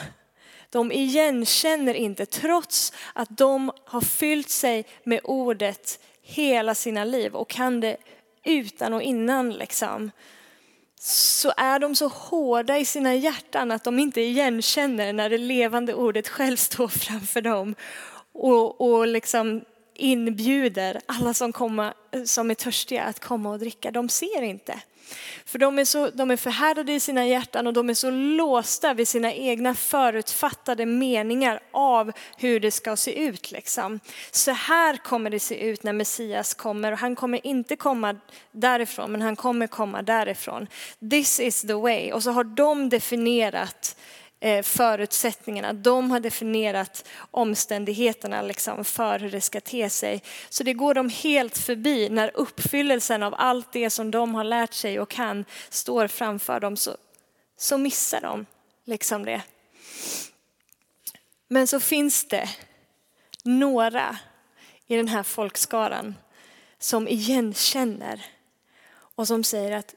De 0.71 0.91
igenkänner 0.91 1.93
inte, 1.93 2.25
trots 2.25 2.93
att 3.13 3.37
de 3.37 3.71
har 3.85 4.01
fyllt 4.01 4.49
sig 4.49 4.85
med 5.03 5.19
ordet 5.23 5.99
hela 6.21 6.75
sina 6.75 7.03
liv 7.03 7.35
och 7.35 7.49
kan 7.49 7.79
det 7.79 7.97
utan 8.43 8.93
och 8.93 9.01
innan 9.01 9.53
liksom, 9.53 10.11
så 10.99 11.53
är 11.57 11.79
de 11.79 11.95
så 11.95 12.07
hårda 12.07 12.77
i 12.77 12.85
sina 12.85 13.15
hjärtan 13.15 13.71
att 13.71 13.83
de 13.83 13.99
inte 13.99 14.21
igenkänner 14.21 15.13
när 15.13 15.29
det 15.29 15.37
levande 15.37 15.93
ordet 15.93 16.27
själv 16.27 16.55
står 16.57 16.87
framför 16.87 17.41
dem. 17.41 17.75
Och, 18.33 18.81
och 18.81 19.07
liksom 19.07 19.61
inbjuder 19.93 21.01
alla 21.05 21.33
som, 21.33 21.53
komma, 21.53 21.93
som 22.25 22.51
är 22.51 22.55
törstiga 22.55 23.03
att 23.03 23.19
komma 23.19 23.49
och 23.49 23.59
dricka. 23.59 23.91
De 23.91 24.09
ser 24.09 24.41
inte. 24.41 24.81
För 25.45 25.59
de 25.59 25.79
är, 25.79 25.85
så, 25.85 26.09
de 26.09 26.31
är 26.31 26.35
förhärdade 26.35 26.93
i 26.93 26.99
sina 26.99 27.27
hjärtan 27.27 27.67
och 27.67 27.73
de 27.73 27.89
är 27.89 27.93
så 27.93 28.09
låsta 28.11 28.93
vid 28.93 29.07
sina 29.07 29.33
egna 29.33 29.75
förutfattade 29.75 30.85
meningar 30.85 31.59
av 31.71 32.11
hur 32.37 32.59
det 32.59 32.71
ska 32.71 32.95
se 32.95 33.23
ut. 33.23 33.51
Liksom. 33.51 33.99
Så 34.31 34.51
här 34.51 34.97
kommer 34.97 35.29
det 35.29 35.39
se 35.39 35.55
ut 35.55 35.83
när 35.83 35.93
Messias 35.93 36.53
kommer 36.53 36.91
och 36.91 36.97
han 36.97 37.15
kommer 37.15 37.47
inte 37.47 37.75
komma 37.75 38.15
därifrån 38.51 39.11
men 39.11 39.21
han 39.21 39.35
kommer 39.35 39.67
komma 39.67 40.01
därifrån. 40.01 40.67
This 41.09 41.39
is 41.39 41.61
the 41.61 41.73
way. 41.73 42.11
Och 42.11 42.23
så 42.23 42.31
har 42.31 42.43
de 42.43 42.89
definierat 42.89 43.95
Eh, 43.95 44.20
Eh, 44.43 44.63
förutsättningarna. 44.63 45.73
De 45.73 46.11
har 46.11 46.19
definierat 46.19 47.07
omständigheterna 47.31 48.41
liksom 48.41 48.85
för 48.85 49.19
hur 49.19 49.31
det 49.31 49.41
ska 49.41 49.61
te 49.61 49.89
sig. 49.89 50.23
Så 50.49 50.63
det 50.63 50.73
går 50.73 50.93
de 50.93 51.09
helt 51.09 51.57
förbi 51.57 52.09
när 52.09 52.31
uppfyllelsen 52.33 53.23
av 53.23 53.35
allt 53.37 53.71
det 53.71 53.89
som 53.89 54.11
de 54.11 54.35
har 54.35 54.43
lärt 54.43 54.73
sig 54.73 54.99
och 54.99 55.09
kan 55.09 55.45
står 55.69 56.07
framför 56.07 56.59
dem 56.59 56.77
så, 56.77 56.97
så 57.57 57.77
missar 57.77 58.21
de 58.21 58.45
liksom 58.85 59.25
det. 59.25 59.41
Men 61.47 61.67
så 61.67 61.79
finns 61.79 62.27
det 62.27 62.49
några 63.43 64.17
i 64.87 64.95
den 64.95 65.07
här 65.07 65.23
folkskaran 65.23 66.15
som 66.79 67.07
igenkänner 67.07 68.25
och 68.93 69.27
som 69.27 69.43
säger 69.43 69.71
att 69.71 69.95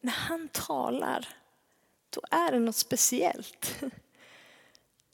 när 0.00 0.12
han 0.12 0.48
talar 0.48 1.28
då 2.18 2.36
är 2.36 2.52
det 2.52 2.58
något 2.58 2.76
speciellt. 2.76 3.84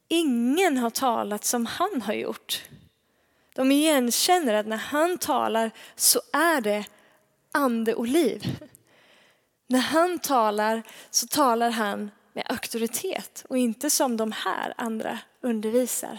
Ingen 0.08 0.78
har 0.78 0.90
talat 0.90 1.44
som 1.44 1.66
han 1.66 2.02
har 2.02 2.14
gjort. 2.14 2.62
De 3.54 3.72
igenkänner 3.72 4.54
att 4.54 4.66
när 4.66 4.76
han 4.76 5.18
talar 5.18 5.70
så 5.96 6.20
är 6.32 6.60
det 6.60 6.84
ande 7.52 7.94
och 7.94 8.06
liv. 8.06 8.58
När 9.66 9.78
han 9.78 10.18
talar 10.18 10.82
så 11.10 11.26
talar 11.26 11.70
han 11.70 12.10
med 12.32 12.46
auktoritet 12.48 13.44
och 13.48 13.58
inte 13.58 13.90
som 13.90 14.16
de 14.16 14.32
här 14.32 14.74
andra 14.76 15.18
undervisar. 15.40 16.18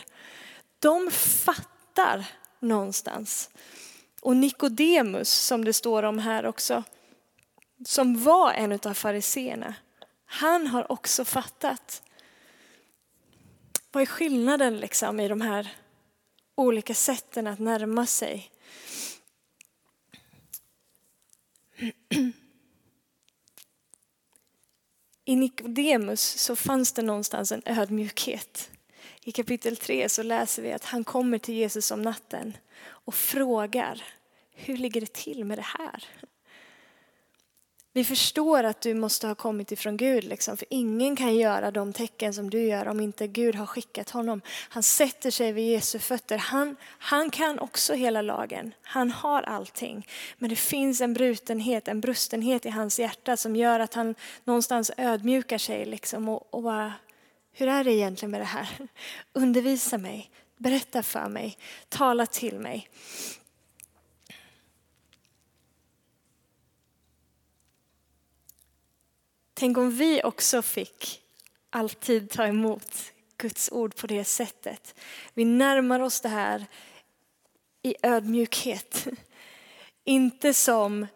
De 0.80 1.12
fattar 1.12 2.26
någonstans. 2.60 3.50
Och 4.22 4.36
Nikodemus, 4.36 5.30
som 5.30 5.66
det 5.66 5.74
står 5.74 6.04
om 6.04 6.20
här 6.20 6.46
också, 6.46 6.84
som 7.86 8.24
var 8.24 8.52
en 8.52 8.72
av 8.72 8.94
fariseerna, 8.94 9.76
han 10.36 10.68
har 10.68 10.92
också 10.92 11.26
fattat. 11.26 12.04
Vad 13.92 14.02
är 14.02 14.06
skillnaden 14.06 14.78
liksom 14.80 15.20
i 15.20 15.28
de 15.28 15.42
här 15.42 15.76
olika 16.56 16.94
sätten 16.94 17.48
att 17.48 17.60
närma 17.60 18.06
sig? 18.06 18.52
I 25.26 25.36
Nikodemus 25.36 26.22
så 26.22 26.56
fanns 26.56 26.94
det 26.94 27.02
någonstans 27.02 27.52
en 27.52 27.62
ödmjukhet. 27.66 28.72
I 29.22 29.32
kapitel 29.32 29.78
3 29.78 30.10
så 30.10 30.24
läser 30.24 30.62
vi 30.62 30.72
att 30.72 30.86
han 30.86 31.04
kommer 31.04 31.38
till 31.38 31.56
Jesus 31.56 31.92
om 31.92 32.02
natten 32.02 32.58
och 32.88 33.16
frågar, 33.16 34.04
hur 34.52 34.78
ligger 34.78 35.02
det 35.02 35.14
till 35.14 35.46
med 35.46 35.58
det 35.58 35.66
här? 35.80 36.06
Vi 37.96 38.04
förstår 38.04 38.64
att 38.64 38.82
du 38.82 38.94
måste 38.94 39.28
ha 39.28 39.36
kommit 39.36 39.72
ifrån 39.72 39.98
Gud, 39.98 40.24
liksom, 40.24 40.58
för 40.58 40.68
ingen 40.70 41.16
kan 41.16 41.36
göra 41.36 41.72
de 41.72 41.94
tecken 41.94 42.34
som 42.34 42.50
du 42.50 42.62
gör 42.62 42.88
om 42.88 43.00
inte 43.00 43.28
Gud 43.28 43.56
har 43.56 43.66
skickat 43.66 44.10
honom. 44.10 44.42
Han 44.70 44.84
sätter 44.84 45.32
sig 45.32 45.52
vid 45.52 45.72
Jesu 45.72 46.00
fötter. 46.00 46.38
Han, 46.38 46.76
han 46.84 47.30
kan 47.30 47.60
också 47.60 47.94
hela 47.94 48.22
lagen. 48.22 48.74
Han 48.82 49.12
har 49.12 49.42
allting. 49.42 50.08
Men 50.38 50.50
det 50.50 50.56
finns 50.56 51.02
en 51.02 51.14
brutenhet, 51.14 51.88
en 51.88 52.02
brustenhet 52.02 52.66
i 52.66 52.70
hans 52.70 53.00
hjärta 53.00 53.38
som 53.38 53.56
gör 53.56 53.80
att 53.80 53.94
han 53.94 54.16
någonstans 54.44 54.92
ödmjukar 54.98 55.58
sig 55.58 55.86
liksom, 55.86 56.30
och, 56.30 56.54
och 56.54 56.64
bara, 56.64 56.94
hur 57.54 57.68
är 57.68 57.84
det 57.84 57.92
egentligen 57.92 58.32
med 58.32 58.42
det 58.42 58.46
här? 58.46 58.70
Undervisa 59.34 59.98
mig, 59.98 60.32
berätta 60.58 61.04
för 61.04 61.30
mig, 61.30 61.58
tala 61.90 62.26
till 62.26 62.60
mig. 62.60 62.90
Tänk 69.58 69.78
om 69.78 69.92
vi 69.92 70.24
också 70.24 70.62
fick 70.62 71.22
alltid 71.70 72.30
ta 72.30 72.48
emot 72.48 73.12
Guds 73.38 73.72
ord 73.72 73.96
på 73.96 74.08
det 74.08 74.24
sättet. 74.24 74.96
Vi 75.34 75.46
närmar 75.46 76.00
oss 76.00 76.22
det 76.22 76.30
här 76.30 76.66
i 77.82 77.96
ödmjukhet. 78.04 79.08
Inte 80.04 80.54
som 80.54 81.08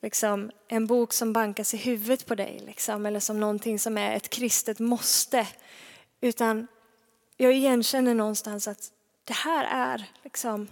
liksom, 0.00 0.50
en 0.68 0.86
bok 0.86 1.12
som 1.12 1.32
bankas 1.32 1.74
i 1.74 1.76
huvudet 1.76 2.26
på 2.26 2.34
dig 2.34 2.62
liksom, 2.66 3.06
eller 3.06 3.20
som 3.20 3.40
någonting 3.40 3.78
som 3.78 3.98
är 3.98 4.16
ett 4.16 4.30
kristet 4.30 4.78
måste. 4.78 5.46
Utan 6.20 6.66
jag 7.36 7.52
igenkänner 7.52 8.14
någonstans 8.14 8.68
att 8.68 8.92
det 9.24 9.34
här 9.34 9.64
är 9.64 10.04
liksom 10.24 10.68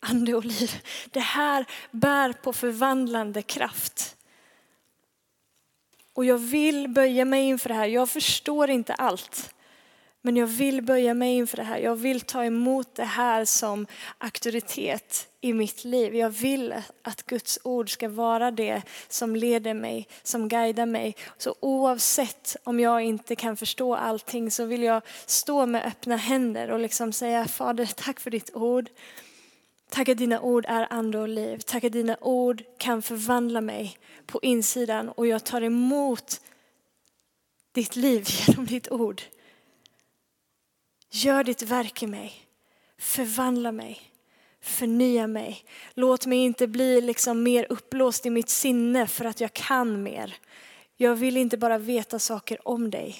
ande 0.00 0.34
och 0.34 0.44
liv. 0.44 0.82
Det 1.10 1.20
här 1.20 1.66
bär 1.90 2.32
på 2.32 2.52
förvandlande 2.52 3.42
kraft. 3.42 4.17
Och 6.18 6.24
jag 6.24 6.38
vill 6.38 6.88
böja 6.88 7.24
mig 7.24 7.44
inför 7.44 7.68
det 7.68 7.74
här. 7.74 7.86
Jag 7.86 8.08
förstår 8.08 8.70
inte 8.70 8.94
allt. 8.94 9.54
Men 10.22 10.36
jag 10.36 10.46
vill 10.46 10.82
böja 10.82 11.14
mig 11.14 11.36
inför 11.36 11.56
det 11.56 11.62
här. 11.62 11.78
Jag 11.78 11.96
vill 11.96 12.20
ta 12.20 12.44
emot 12.44 12.94
det 12.94 13.04
här 13.04 13.44
som 13.44 13.86
auktoritet 14.18 15.28
i 15.40 15.52
mitt 15.52 15.84
liv. 15.84 16.14
Jag 16.14 16.30
vill 16.30 16.74
att 17.02 17.22
Guds 17.22 17.58
ord 17.64 17.92
ska 17.92 18.08
vara 18.08 18.50
det 18.50 18.82
som 19.08 19.36
leder 19.36 19.74
mig, 19.74 20.08
som 20.22 20.48
guidar 20.48 20.86
mig. 20.86 21.16
Så 21.36 21.54
oavsett 21.60 22.56
om 22.64 22.80
jag 22.80 23.02
inte 23.02 23.36
kan 23.36 23.56
förstå 23.56 23.94
allting 23.94 24.50
så 24.50 24.64
vill 24.64 24.82
jag 24.82 25.02
stå 25.26 25.66
med 25.66 25.86
öppna 25.86 26.16
händer 26.16 26.70
och 26.70 26.78
liksom 26.78 27.12
säga 27.12 27.44
Fader, 27.44 27.86
tack 27.96 28.20
för 28.20 28.30
ditt 28.30 28.54
ord. 28.54 28.88
Tack 29.90 30.08
att 30.08 30.18
dina 30.18 30.40
ord 30.40 30.64
är 30.68 30.86
ande 30.90 31.18
och 31.18 31.28
liv. 31.28 31.58
Tack 31.58 31.84
att 31.84 31.92
dina 31.92 32.16
ord 32.20 32.62
kan 32.78 33.02
förvandla 33.02 33.60
mig 33.60 33.98
på 34.26 34.40
insidan 34.42 35.08
och 35.08 35.26
jag 35.26 35.44
tar 35.44 35.62
emot 35.62 36.40
ditt 37.72 37.96
liv 37.96 38.26
genom 38.46 38.66
ditt 38.66 38.90
ord. 38.90 39.22
Gör 41.10 41.44
ditt 41.44 41.62
verk 41.62 42.02
i 42.02 42.06
mig. 42.06 42.32
Förvandla 42.98 43.72
mig. 43.72 44.00
Förnya 44.60 45.26
mig. 45.26 45.64
Låt 45.94 46.26
mig 46.26 46.38
inte 46.38 46.66
bli 46.66 47.00
liksom 47.00 47.42
mer 47.42 47.66
uppblåst 47.70 48.26
i 48.26 48.30
mitt 48.30 48.48
sinne 48.48 49.06
för 49.06 49.24
att 49.24 49.40
jag 49.40 49.52
kan 49.52 50.02
mer. 50.02 50.36
Jag 50.96 51.14
vill 51.14 51.36
inte 51.36 51.58
bara 51.58 51.78
veta 51.78 52.18
saker 52.18 52.68
om 52.68 52.90
dig. 52.90 53.16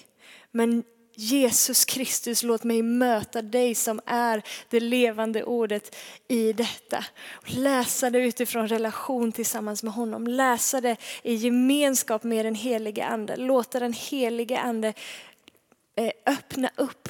Men 0.51 0.85
Jesus 1.21 1.85
Kristus, 1.85 2.43
låt 2.43 2.65
mig 2.65 2.83
möta 2.83 3.43
dig 3.43 3.75
som 3.75 4.01
är 4.07 4.43
det 4.69 4.81
levande 4.81 5.45
ordet 5.45 5.97
i 6.29 6.53
detta. 6.53 7.05
Läsa 7.45 8.11
det 8.11 8.19
utifrån 8.19 8.69
relation 8.69 9.33
tillsammans 9.33 9.83
med 9.83 9.93
honom. 9.93 10.27
Läsa 10.27 10.81
det 10.81 10.97
i 11.23 11.35
gemenskap 11.35 12.23
med 12.23 12.45
den 12.45 12.55
helige 12.55 13.05
ande. 13.05 13.37
Låta 13.37 13.81
den 13.81 13.93
helige 13.93 14.59
ande 14.59 14.95
eh, 15.97 16.11
öppna 16.27 16.71
upp 16.77 17.09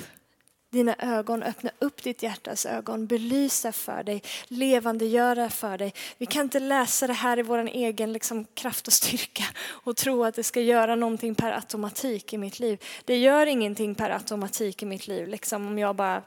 dina 0.71 0.97
ögon, 0.99 1.43
öppna 1.43 1.71
upp 1.79 2.03
ditt 2.03 2.23
hjärtas 2.23 2.67
ögon, 2.67 3.07
belysa 3.07 3.73
för 3.73 4.03
dig, 4.03 4.23
levandegöra 4.49 5.51
för 5.51 5.79
dig. 5.79 5.95
Vi 6.19 6.27
kan 6.27 6.43
inte 6.43 6.61
läsa 6.61 7.07
det 7.07 7.13
här 7.13 7.39
i 7.39 7.43
vår 7.43 7.59
egen 7.59 8.13
liksom, 8.13 8.45
kraft 8.55 8.87
och 8.87 8.93
styrka 8.93 9.45
och 9.59 9.97
tro 9.97 10.25
att 10.25 10.35
det 10.35 10.43
ska 10.43 10.61
göra 10.61 10.95
någonting 10.95 11.35
per 11.35 11.53
automatik 11.53 12.33
i 12.33 12.39
mitt 12.39 12.59
liv. 12.59 12.85
Det 13.05 13.17
gör 13.17 13.47
ingenting 13.47 13.95
per 13.95 14.11
automatik 14.11 14.83
i 14.83 14.87
mitt 14.87 15.07
liv, 15.07 15.29
liksom 15.29 15.67
om 15.67 15.79
jag 15.79 15.97
bara 15.97 16.23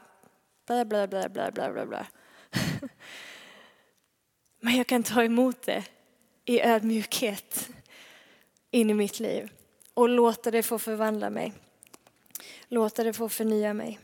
bla 0.66 0.84
bla 0.84 1.06
bla 1.06 1.28
bla 1.28 1.50
bla 1.50 1.72
bla 1.72 1.86
bla. 1.86 2.06
Men 4.60 4.76
jag 4.76 4.86
kan 4.86 5.02
ta 5.02 5.24
emot 5.24 5.62
det 5.62 5.84
i 6.44 6.60
ödmjukhet 6.60 7.68
in 8.70 8.90
i 8.90 8.94
mitt 8.94 9.20
liv 9.20 9.50
och 9.94 10.08
låta 10.08 10.50
det 10.50 10.62
få 10.62 10.78
förvandla 10.78 11.30
mig. 11.30 11.52
Låta 12.68 13.04
det 13.04 13.12
få 13.12 13.28
förnya 13.28 13.74
mig. 13.74 13.98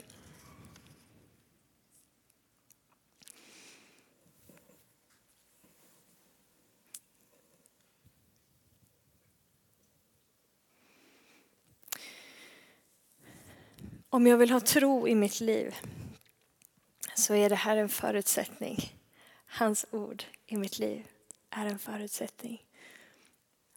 Om 14.19 14.27
jag 14.27 14.37
vill 14.37 14.51
ha 14.51 14.61
tro 14.61 15.09
i 15.09 15.15
mitt 15.15 15.41
liv 15.41 15.75
så 17.15 17.35
är 17.35 17.49
det 17.49 17.55
här 17.55 17.77
en 17.77 17.89
förutsättning. 17.89 18.93
Hans 19.47 19.87
ord 19.91 20.25
i 20.47 20.57
mitt 20.57 20.79
liv 20.79 21.07
är 21.51 21.67
en 21.67 21.79
förutsättning. 21.79 22.65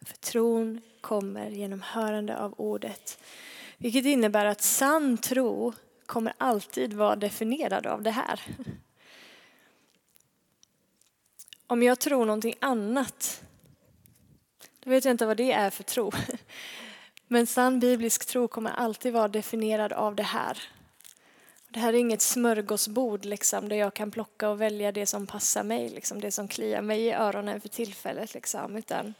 För 0.05 0.17
tron 0.17 0.81
kommer 1.01 1.49
genom 1.49 1.81
hörande 1.81 2.37
av 2.37 2.53
ordet. 2.57 3.23
Vilket 3.77 4.05
innebär 4.05 4.45
att 4.45 4.61
sann 4.61 5.17
tro 5.17 5.73
kommer 6.05 6.33
alltid 6.37 6.93
vara 6.93 7.15
definierad 7.15 7.87
av 7.87 8.01
det 8.01 8.11
här. 8.11 8.41
Om 11.67 11.83
jag 11.83 11.99
tror 11.99 12.25
någonting 12.25 12.55
annat, 12.61 13.43
då 14.79 14.89
vet 14.89 15.05
jag 15.05 15.13
inte 15.13 15.25
vad 15.25 15.37
det 15.37 15.51
är 15.51 15.69
för 15.69 15.83
tro. 15.83 16.11
Men 17.33 17.47
sann 17.47 17.79
biblisk 17.79 18.25
tro 18.25 18.47
kommer 18.47 18.71
alltid 18.71 19.13
vara 19.13 19.27
definierad 19.27 19.93
av 19.93 20.15
det 20.15 20.23
här. 20.23 20.63
Det 21.69 21.79
här 21.79 21.93
är 21.93 21.97
inget 21.97 22.21
smörgåsbord 22.21 23.25
liksom, 23.25 23.69
där 23.69 23.75
jag 23.75 23.93
kan 23.93 24.11
plocka 24.11 24.49
och 24.49 24.61
välja 24.61 24.91
det 24.91 25.05
som 25.05 25.27
passar 25.27 25.63
mig, 25.63 25.89
liksom, 25.89 26.21
det 26.21 26.31
som 26.31 26.47
kliar 26.47 26.81
mig 26.81 27.01
i 27.01 27.11
öronen 27.11 27.61
för 27.61 27.69
tillfället. 27.69 28.33
Liksom, 28.33 28.75
utan 28.75 29.13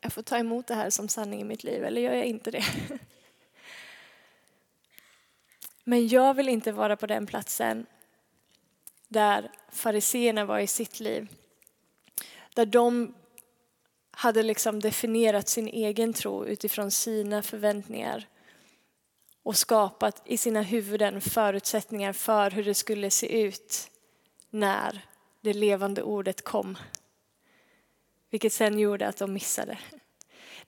jag 0.00 0.12
får 0.12 0.22
ta 0.22 0.38
emot 0.38 0.66
det 0.66 0.74
här 0.74 0.90
som 0.90 1.08
sanning 1.08 1.40
i 1.40 1.44
mitt 1.44 1.64
liv, 1.64 1.84
eller 1.84 2.00
gör 2.00 2.14
jag 2.14 2.26
inte 2.26 2.50
det? 2.50 2.64
Men 5.84 6.08
jag 6.08 6.34
vill 6.34 6.48
inte 6.48 6.72
vara 6.72 6.96
på 6.96 7.06
den 7.06 7.26
platsen 7.26 7.86
där 9.08 9.50
fariseerna 9.72 10.44
var 10.44 10.58
i 10.58 10.66
sitt 10.66 11.00
liv. 11.00 11.28
Där 12.54 12.66
de 12.66 13.14
hade 14.20 14.42
liksom 14.42 14.80
definierat 14.80 15.48
sin 15.48 15.68
egen 15.68 16.12
tro 16.12 16.46
utifrån 16.46 16.90
sina 16.90 17.42
förväntningar 17.42 18.28
och 19.42 19.56
skapat 19.56 20.22
i 20.24 20.36
sina 20.36 20.62
huvuden 20.62 21.20
förutsättningar 21.20 22.12
för 22.12 22.50
hur 22.50 22.64
det 22.64 22.74
skulle 22.74 23.10
se 23.10 23.42
ut 23.42 23.90
när 24.50 25.04
det 25.40 25.52
levande 25.52 26.02
ordet 26.02 26.44
kom. 26.44 26.78
Vilket 28.30 28.52
sen 28.52 28.78
gjorde 28.78 29.08
att 29.08 29.16
de 29.16 29.32
missade. 29.32 29.78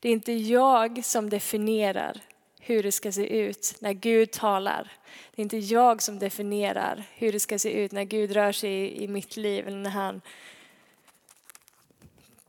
Det 0.00 0.08
är 0.08 0.12
inte 0.12 0.32
jag 0.32 1.04
som 1.04 1.30
definierar 1.30 2.20
hur 2.60 2.82
det 2.82 2.92
ska 2.92 3.12
se 3.12 3.26
ut 3.26 3.74
när 3.78 3.92
Gud 3.92 4.30
talar. 4.30 4.92
Det 5.34 5.40
är 5.40 5.44
inte 5.44 5.58
jag 5.58 6.02
som 6.02 6.18
definierar 6.18 7.04
hur 7.14 7.32
det 7.32 7.40
ska 7.40 7.58
se 7.58 7.70
ut 7.70 7.92
när 7.92 8.04
Gud 8.04 8.32
rör 8.32 8.52
sig 8.52 9.02
i 9.02 9.08
mitt 9.08 9.36
liv 9.36 9.66
eller 9.68 9.78
när 9.78 9.90
han 9.90 10.20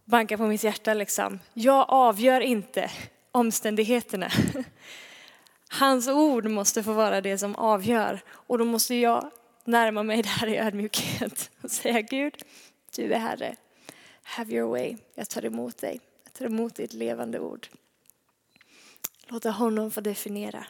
bankar 0.06 0.38
på 0.38 0.48
mitt 0.48 0.64
hjärta 0.64 0.94
liksom. 0.94 1.40
Jag 1.54 1.86
avgör 1.90 2.42
inte 2.42 2.92
omständigheterna. 3.32 4.30
Hans 5.70 6.08
ord 6.08 6.46
måste 6.46 6.84
få 6.84 6.94
vara 6.94 7.22
det 7.22 7.38
som 7.38 7.56
avgör 7.56 8.22
och 8.30 8.58
då 8.58 8.66
måste 8.66 8.96
jag 8.96 9.32
närma 9.66 10.04
mig 10.04 10.22
där 10.22 10.48
i 10.48 10.58
ödmjukhet 10.58 11.52
och 11.62 11.72
säga 11.72 12.02
Gud, 12.02 12.34
du 12.96 13.14
är 13.14 13.20
Herre. 13.20 13.56
Have 14.24 14.56
your 14.56 14.70
way. 14.70 14.98
Jag 15.16 15.30
tar 15.30 15.46
emot 15.46 15.78
dig. 15.78 16.02
Jag 16.24 16.34
tar 16.34 16.46
emot 16.46 16.76
ditt 16.76 16.94
levande 16.94 17.40
ord. 17.40 17.68
Låta 19.28 19.52
honom 19.52 19.92
få 19.92 20.02
definiera. 20.02 20.66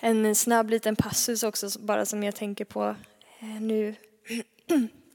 En 0.00 0.34
snabb 0.34 0.70
liten 0.70 0.96
passus 0.96 1.42
också 1.42 1.78
bara 1.78 2.06
som 2.06 2.22
jag 2.22 2.34
tänker 2.34 2.64
på 2.64 2.96
eh, 3.40 3.60
nu. 3.60 3.94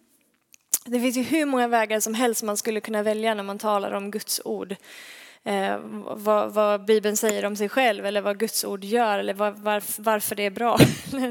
Det 0.86 1.00
finns 1.00 1.18
ju 1.18 1.22
hur 1.22 1.46
många 1.46 1.68
vägar 1.68 2.00
som 2.00 2.14
helst 2.14 2.44
man 2.44 2.58
skulle 2.58 2.82
kunna 2.82 3.04
välja 3.04 3.34
när 3.34 3.44
man 3.44 3.60
talar 3.60 3.92
om 3.92 4.12
Guds 4.12 4.42
ord. 4.46 4.76
Eh, 5.44 5.78
vad, 6.04 6.54
vad, 6.54 6.86
Bibeln 6.86 7.18
säger 7.18 7.46
om 7.46 7.56
sig 7.56 7.70
själv 7.70 8.06
eller 8.06 8.22
vad 8.22 8.40
Guds 8.40 8.66
ord 8.66 8.84
gör 8.84 9.20
eller 9.20 9.34
var, 9.34 9.52
var, 9.52 9.84
varför 9.98 10.36
det 10.36 10.46
är 10.46 10.50
bra. 10.50 10.78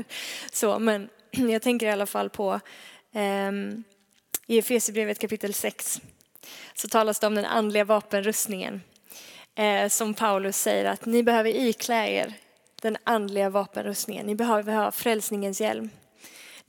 Så, 0.53 0.79
men 0.79 1.09
jag 1.31 1.63
tänker 1.63 1.87
i 1.87 1.91
alla 1.91 2.07
fall 2.07 2.31
på 2.31 2.61
eh, 3.15 3.53
I 4.47 4.59
Efesierbrevet 4.59 5.19
kapitel 5.19 5.55
6 5.55 6.01
så 6.75 6.89
talas 6.89 7.21
det 7.21 7.27
om 7.27 7.35
den 7.35 7.45
andliga 7.45 7.85
vapenrustningen. 7.85 8.83
Eh, 9.55 9.89
som 9.89 10.15
Paulus 10.15 10.57
säger 10.57 10.85
att 10.85 11.07
ni 11.07 11.23
behöver 11.23 11.51
iklä 11.51 12.09
er 12.09 12.35
den 12.83 12.97
andliga 13.05 13.51
vapenrustningen. 13.51 14.27
Ni 14.27 14.35
behöver 14.35 14.75
ha 14.75 14.91
frälsningens 14.91 15.61
hjälm. 15.61 15.91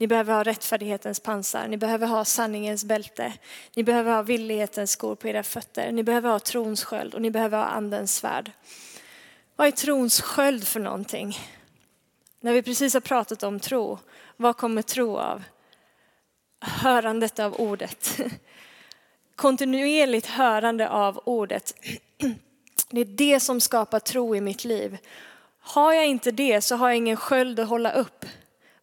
Ni 0.02 0.08
behöver 0.08 0.34
ha 0.34 0.42
rättfärdighetens 0.42 1.20
pansar, 1.20 1.68
ni 1.68 1.76
behöver 1.76 2.06
ha 2.06 2.24
sanningens 2.24 2.84
bälte, 2.84 3.32
ni 3.74 3.84
behöver 3.84 4.14
ha 4.14 4.22
villighetens 4.22 4.90
skor 4.90 5.14
på 5.14 5.28
era 5.28 5.42
fötter, 5.42 5.92
ni 5.92 6.02
behöver 6.02 6.30
ha 6.30 6.38
trons 6.38 6.84
sköld 6.84 7.14
och 7.14 7.22
ni 7.22 7.30
behöver 7.30 7.58
ha 7.58 7.64
andens 7.64 8.14
svärd. 8.14 8.50
Vad 9.56 9.66
är 9.66 9.70
trons 9.70 10.20
sköld 10.20 10.68
för 10.68 10.80
någonting? 10.80 11.38
När 12.40 12.52
vi 12.52 12.62
precis 12.62 12.94
har 12.94 13.00
pratat 13.00 13.42
om 13.42 13.60
tro, 13.60 13.98
vad 14.36 14.56
kommer 14.56 14.82
tro 14.82 15.18
av? 15.18 15.42
Hörandet 16.60 17.38
av 17.38 17.54
ordet. 17.60 18.20
Kontinuerligt 19.36 20.26
hörande 20.26 20.88
av 20.88 21.20
ordet. 21.24 21.74
Det 22.90 23.00
är 23.00 23.04
det 23.04 23.40
som 23.40 23.60
skapar 23.60 24.00
tro 24.00 24.36
i 24.36 24.40
mitt 24.40 24.64
liv. 24.64 24.98
Har 25.60 25.92
jag 25.92 26.06
inte 26.06 26.30
det 26.30 26.60
så 26.60 26.76
har 26.76 26.88
jag 26.88 26.96
ingen 26.96 27.16
sköld 27.16 27.60
att 27.60 27.68
hålla 27.68 27.92
upp. 27.92 28.26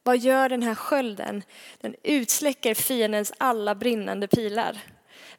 Vad 0.10 0.18
gör 0.18 0.50
den 0.50 0.64
här 0.64 0.76
skölden? 0.76 1.44
Den 1.82 1.96
utsläcker 2.04 2.74
fiendens 2.74 3.34
alla 3.38 3.76
brinnande 3.76 4.28
pilar. 4.28 4.78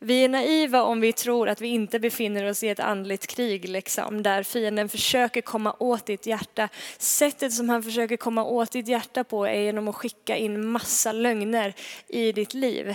Vi 0.02 0.24
är 0.24 0.28
naiva 0.28 0.82
om 0.82 1.00
vi 1.00 1.12
tror 1.12 1.48
att 1.48 1.60
vi 1.60 1.68
inte 1.68 1.98
befinner 2.00 2.50
oss 2.50 2.62
i 2.62 2.68
ett 2.68 2.80
andligt 2.80 3.26
krig 3.26 3.68
liksom, 3.68 4.22
där 4.22 4.42
fienden 4.42 4.88
försöker 4.88 5.40
komma 5.40 5.76
åt 5.78 6.06
ditt 6.06 6.26
hjärta. 6.26 6.68
Sättet 6.98 7.52
som 7.52 7.68
han 7.68 7.82
försöker 7.82 8.16
komma 8.16 8.44
åt 8.44 8.72
ditt 8.72 8.88
hjärta 8.88 9.24
på 9.24 9.46
är 9.46 9.60
genom 9.60 9.88
att 9.88 9.94
skicka 9.96 10.36
in 10.36 10.66
massa 10.66 11.12
lögner 11.12 11.74
i 12.08 12.32
ditt 12.32 12.54
liv. 12.54 12.94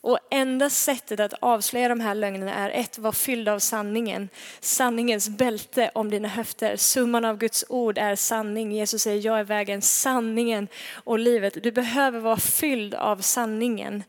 Och 0.00 0.18
enda 0.30 0.70
sättet 0.70 1.20
att 1.20 1.34
avslöja 1.40 1.88
de 1.88 2.00
här 2.00 2.14
lögnerna 2.14 2.54
är 2.54 2.70
ett, 2.70 2.98
var 2.98 3.12
fylld 3.12 3.48
av 3.48 3.58
sanningen. 3.58 4.28
Sanningens 4.60 5.28
bälte 5.28 5.90
om 5.94 6.10
dina 6.10 6.28
höfter. 6.28 6.76
Summan 6.76 7.24
av 7.24 7.38
Guds 7.38 7.64
ord 7.68 7.98
är 7.98 8.16
sanning. 8.16 8.72
Jesus 8.72 9.02
säger, 9.02 9.26
jag 9.26 9.38
är 9.38 9.44
vägen, 9.44 9.82
sanningen 9.82 10.68
och 10.92 11.18
livet. 11.18 11.62
Du 11.62 11.72
behöver 11.72 12.20
vara 12.20 12.36
fylld 12.36 12.94
av 12.94 13.16
sanningen. 13.16 14.04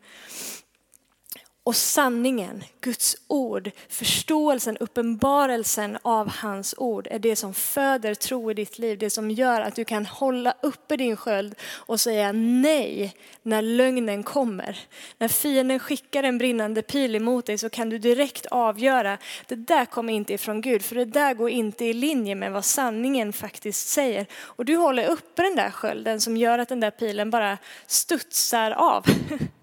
Och 1.70 1.76
sanningen, 1.76 2.64
Guds 2.80 3.16
ord, 3.26 3.70
förståelsen, 3.88 4.76
uppenbarelsen 4.76 5.98
av 6.02 6.28
hans 6.28 6.74
ord 6.78 7.08
är 7.10 7.18
det 7.18 7.36
som 7.36 7.54
föder 7.54 8.14
tro 8.14 8.50
i 8.50 8.54
ditt 8.54 8.78
liv. 8.78 8.98
Det 8.98 9.10
som 9.10 9.30
gör 9.30 9.60
att 9.60 9.74
du 9.74 9.84
kan 9.84 10.06
hålla 10.06 10.54
uppe 10.62 10.96
din 10.96 11.16
sköld 11.16 11.54
och 11.62 12.00
säga 12.00 12.32
nej 12.32 13.14
när 13.42 13.62
lögnen 13.62 14.22
kommer. 14.22 14.78
När 15.18 15.28
fienden 15.28 15.78
skickar 15.78 16.22
en 16.22 16.38
brinnande 16.38 16.82
pil 16.82 17.16
emot 17.16 17.46
dig 17.46 17.58
så 17.58 17.70
kan 17.70 17.90
du 17.90 17.98
direkt 17.98 18.46
avgöra, 18.46 19.18
det 19.46 19.54
där 19.54 19.84
kommer 19.84 20.12
inte 20.12 20.34
ifrån 20.34 20.60
Gud, 20.60 20.82
för 20.82 20.94
det 20.94 21.04
där 21.04 21.34
går 21.34 21.50
inte 21.50 21.84
i 21.84 21.92
linje 21.92 22.34
med 22.34 22.52
vad 22.52 22.64
sanningen 22.64 23.32
faktiskt 23.32 23.88
säger. 23.88 24.26
Och 24.34 24.64
du 24.64 24.76
håller 24.76 25.06
uppe 25.08 25.42
den 25.42 25.56
där 25.56 25.70
skölden 25.70 26.20
som 26.20 26.36
gör 26.36 26.58
att 26.58 26.68
den 26.68 26.80
där 26.80 26.90
pilen 26.90 27.30
bara 27.30 27.58
studsar 27.86 28.70
av. 28.70 29.04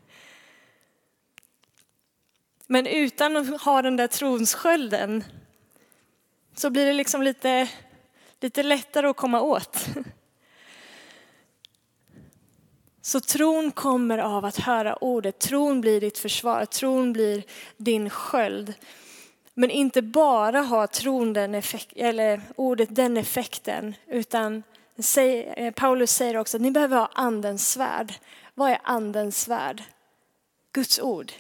Men 2.68 2.88
utan 2.88 3.38
att 3.38 3.62
ha 3.62 3.82
den 3.82 3.96
där 3.96 4.08
tronskölden 4.08 5.24
så 6.56 6.70
blir 6.70 6.86
det 6.86 6.94
liksom 6.94 7.24
lite, 7.24 7.70
lite 8.40 8.64
lättare 8.64 9.08
att 9.08 9.18
komma 9.18 9.42
åt. 9.42 9.86
Så 13.02 13.20
tron 13.20 13.72
kommer 13.72 14.18
av 14.18 14.46
att 14.46 14.58
höra 14.58 14.96
ordet. 14.96 15.40
Tron 15.40 15.82
blir 15.82 16.02
ditt 16.02 16.18
försvar, 16.18 16.66
tron 16.66 17.14
blir 17.14 17.44
din 17.78 18.10
sköld. 18.10 18.74
Men 19.54 19.72
inte 19.72 20.02
bara 20.02 20.62
har 20.62 20.88
tron 20.88 21.34
den 21.34 21.56
effekt, 21.56 21.94
eller 21.96 22.42
ordet 22.56 22.96
den 22.96 23.18
effekten, 23.18 23.96
utan 24.08 24.64
eh, 25.18 25.74
Paulus 25.74 26.12
säger 26.12 26.38
också 26.38 26.58
att 26.58 26.62
ni 26.62 26.72
behöver 26.72 26.98
ha 26.98 27.10
andens 27.14 27.72
svärd. 27.72 28.14
Vad 28.54 28.72
är 28.72 28.80
andens 28.84 29.42
svärd? 29.42 29.84
Guds 30.74 31.00
ord. 31.00 31.32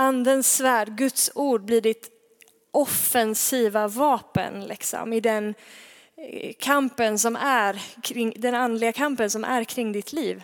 Andens 0.00 0.56
svärd, 0.56 0.88
Guds 0.96 1.30
ord, 1.34 1.64
blir 1.64 1.80
ditt 1.80 2.10
offensiva 2.70 3.88
vapen 3.88 4.64
liksom, 4.64 5.12
i 5.12 5.20
den 5.20 5.54
eh, 6.16 6.52
kampen 6.58 7.18
som 7.18 7.36
är 7.36 7.82
kring, 8.02 8.32
den 8.36 8.54
andliga 8.54 8.92
kampen 8.92 9.30
som 9.30 9.44
är 9.44 9.64
kring 9.64 9.92
ditt 9.92 10.12
liv. 10.12 10.42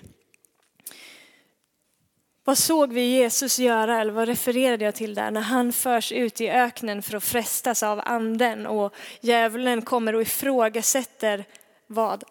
Vad 2.44 2.58
såg 2.58 2.92
vi 2.92 3.00
Jesus 3.00 3.58
göra, 3.58 4.00
eller 4.00 4.12
vad 4.12 4.28
refererade 4.28 4.84
jag 4.84 4.94
till 4.94 5.14
där, 5.14 5.30
när 5.30 5.40
han 5.40 5.72
förs 5.72 6.12
ut 6.12 6.40
i 6.40 6.48
öknen 6.50 7.02
för 7.02 7.16
att 7.16 7.24
frestas 7.24 7.82
av 7.82 8.00
anden 8.04 8.66
och 8.66 8.94
djävulen 9.20 9.82
kommer 9.82 10.14
och 10.14 10.22
ifrågasätter 10.22 11.44
vad? 11.86 12.24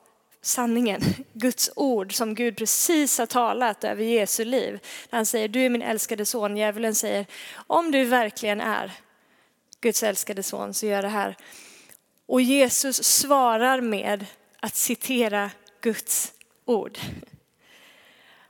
Sanningen, 0.44 1.02
Guds 1.34 1.70
ord 1.76 2.16
som 2.16 2.36
Gud 2.36 2.58
precis 2.58 3.18
har 3.18 3.26
talat 3.26 3.84
över 3.84 4.04
Jesu 4.04 4.46
liv. 4.46 4.80
Han 5.10 5.26
säger, 5.26 5.48
du 5.48 5.66
är 5.66 5.70
min 5.70 5.82
älskade 5.82 6.26
son. 6.26 6.58
Djävulen 6.58 6.96
säger, 6.96 7.26
om 7.68 7.92
du 7.92 8.04
verkligen 8.04 8.62
är 8.62 8.92
Guds 9.82 10.04
älskade 10.04 10.44
son 10.44 10.74
så 10.74 10.86
gör 10.86 11.02
det 11.02 11.08
här. 11.08 11.38
Och 12.26 12.42
Jesus 12.42 13.04
svarar 13.04 13.82
med 13.82 14.26
att 14.60 14.76
citera 14.76 15.52
Guds 15.82 16.34
ord. 16.66 16.98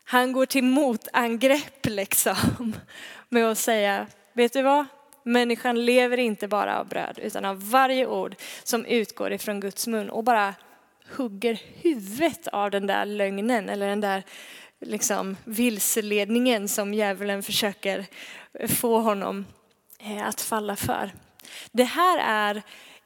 Han 0.03 0.33
går 0.33 0.45
till 0.45 0.63
motangrepp 0.63 1.85
liksom 1.85 2.35
med 3.29 3.45
att 3.45 3.57
säga, 3.57 4.07
vet 4.33 4.53
du 4.53 4.61
vad? 4.61 4.85
Människan 5.23 5.85
lever 5.85 6.17
inte 6.17 6.47
bara 6.47 6.79
av 6.79 6.87
bröd 6.87 7.19
utan 7.21 7.45
av 7.45 7.69
varje 7.69 8.07
ord 8.07 8.35
som 8.63 8.85
utgår 8.85 9.33
ifrån 9.33 9.59
Guds 9.59 9.87
mun 9.87 10.09
och 10.09 10.23
bara 10.23 10.53
hugger 11.17 11.61
huvudet 11.81 12.47
av 12.47 12.71
den 12.71 12.87
där 12.87 13.05
lögnen 13.05 13.69
eller 13.69 13.87
den 13.87 14.01
där 14.01 14.23
liksom 14.81 15.37
vilseledningen 15.43 16.67
som 16.67 16.93
djävulen 16.93 17.43
försöker 17.43 18.05
få 18.67 18.99
honom 18.99 19.45
eh, 19.99 20.27
att 20.27 20.41
falla 20.41 20.75
för. 20.75 21.11
Det 21.71 21.83
här 21.83 22.17
är 22.17 22.61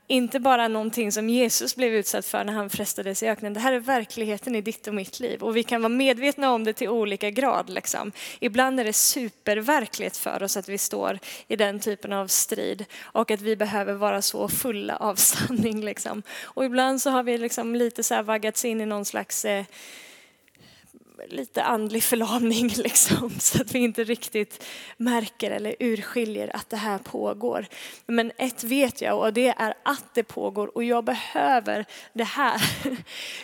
inte 0.07 0.39
bara 0.39 0.67
någonting 0.67 1.11
som 1.11 1.29
Jesus 1.29 1.75
blev 1.75 1.93
utsatt 1.93 2.25
för 2.25 2.43
när 2.43 2.53
han 2.53 2.69
frestades 2.69 3.23
i 3.23 3.27
öknen. 3.27 3.53
Det 3.53 3.59
här 3.59 3.73
är 3.73 3.79
verkligheten 3.79 4.55
i 4.55 4.61
ditt 4.61 4.87
och 4.87 4.93
mitt 4.93 5.19
liv 5.19 5.43
och 5.43 5.57
vi 5.57 5.63
kan 5.63 5.81
vara 5.81 5.89
medvetna 5.89 6.51
om 6.51 6.63
det 6.63 6.73
till 6.73 6.89
olika 6.89 7.29
grad. 7.29 7.69
Liksom. 7.69 8.11
Ibland 8.39 8.79
är 8.79 8.83
det 8.83 8.93
superverkligt 8.93 10.17
för 10.17 10.43
oss 10.43 10.57
att 10.57 10.69
vi 10.69 10.77
står 10.77 11.19
i 11.47 11.55
den 11.55 11.79
typen 11.79 12.13
av 12.13 12.27
strid 12.27 12.85
och 13.01 13.31
att 13.31 13.41
vi 13.41 13.55
behöver 13.55 13.93
vara 13.93 14.21
så 14.21 14.47
fulla 14.47 14.95
av 14.95 15.15
sanning. 15.15 15.85
Liksom. 15.85 16.23
Och 16.43 16.65
ibland 16.65 17.01
så 17.01 17.09
har 17.09 17.23
vi 17.23 17.37
liksom 17.37 17.75
lite 17.75 18.03
så 18.03 18.13
här 18.15 18.23
vaggats 18.23 18.65
in 18.65 18.81
i 18.81 18.85
någon 18.85 19.05
slags 19.05 19.45
eh, 19.45 19.65
lite 21.25 21.63
andlig 21.63 22.03
förlamning 22.03 22.67
liksom, 22.77 23.29
så 23.39 23.61
att 23.61 23.75
vi 23.75 23.79
inte 23.79 24.03
riktigt 24.03 24.65
märker 24.97 25.51
eller 25.51 25.75
urskiljer 25.79 26.55
att 26.55 26.69
det 26.69 26.77
här 26.77 26.97
pågår. 26.97 27.67
Men 28.05 28.31
ett 28.37 28.63
vet 28.63 29.01
jag 29.01 29.19
och 29.19 29.33
det 29.33 29.47
är 29.57 29.73
att 29.83 30.13
det 30.13 30.23
pågår 30.23 30.77
och 30.77 30.83
jag 30.83 31.03
behöver 31.03 31.85
det 32.13 32.23
här. 32.23 32.61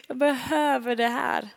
Jag 0.08 0.18
behöver 0.18 0.96
det 0.96 1.08
här. 1.08 1.50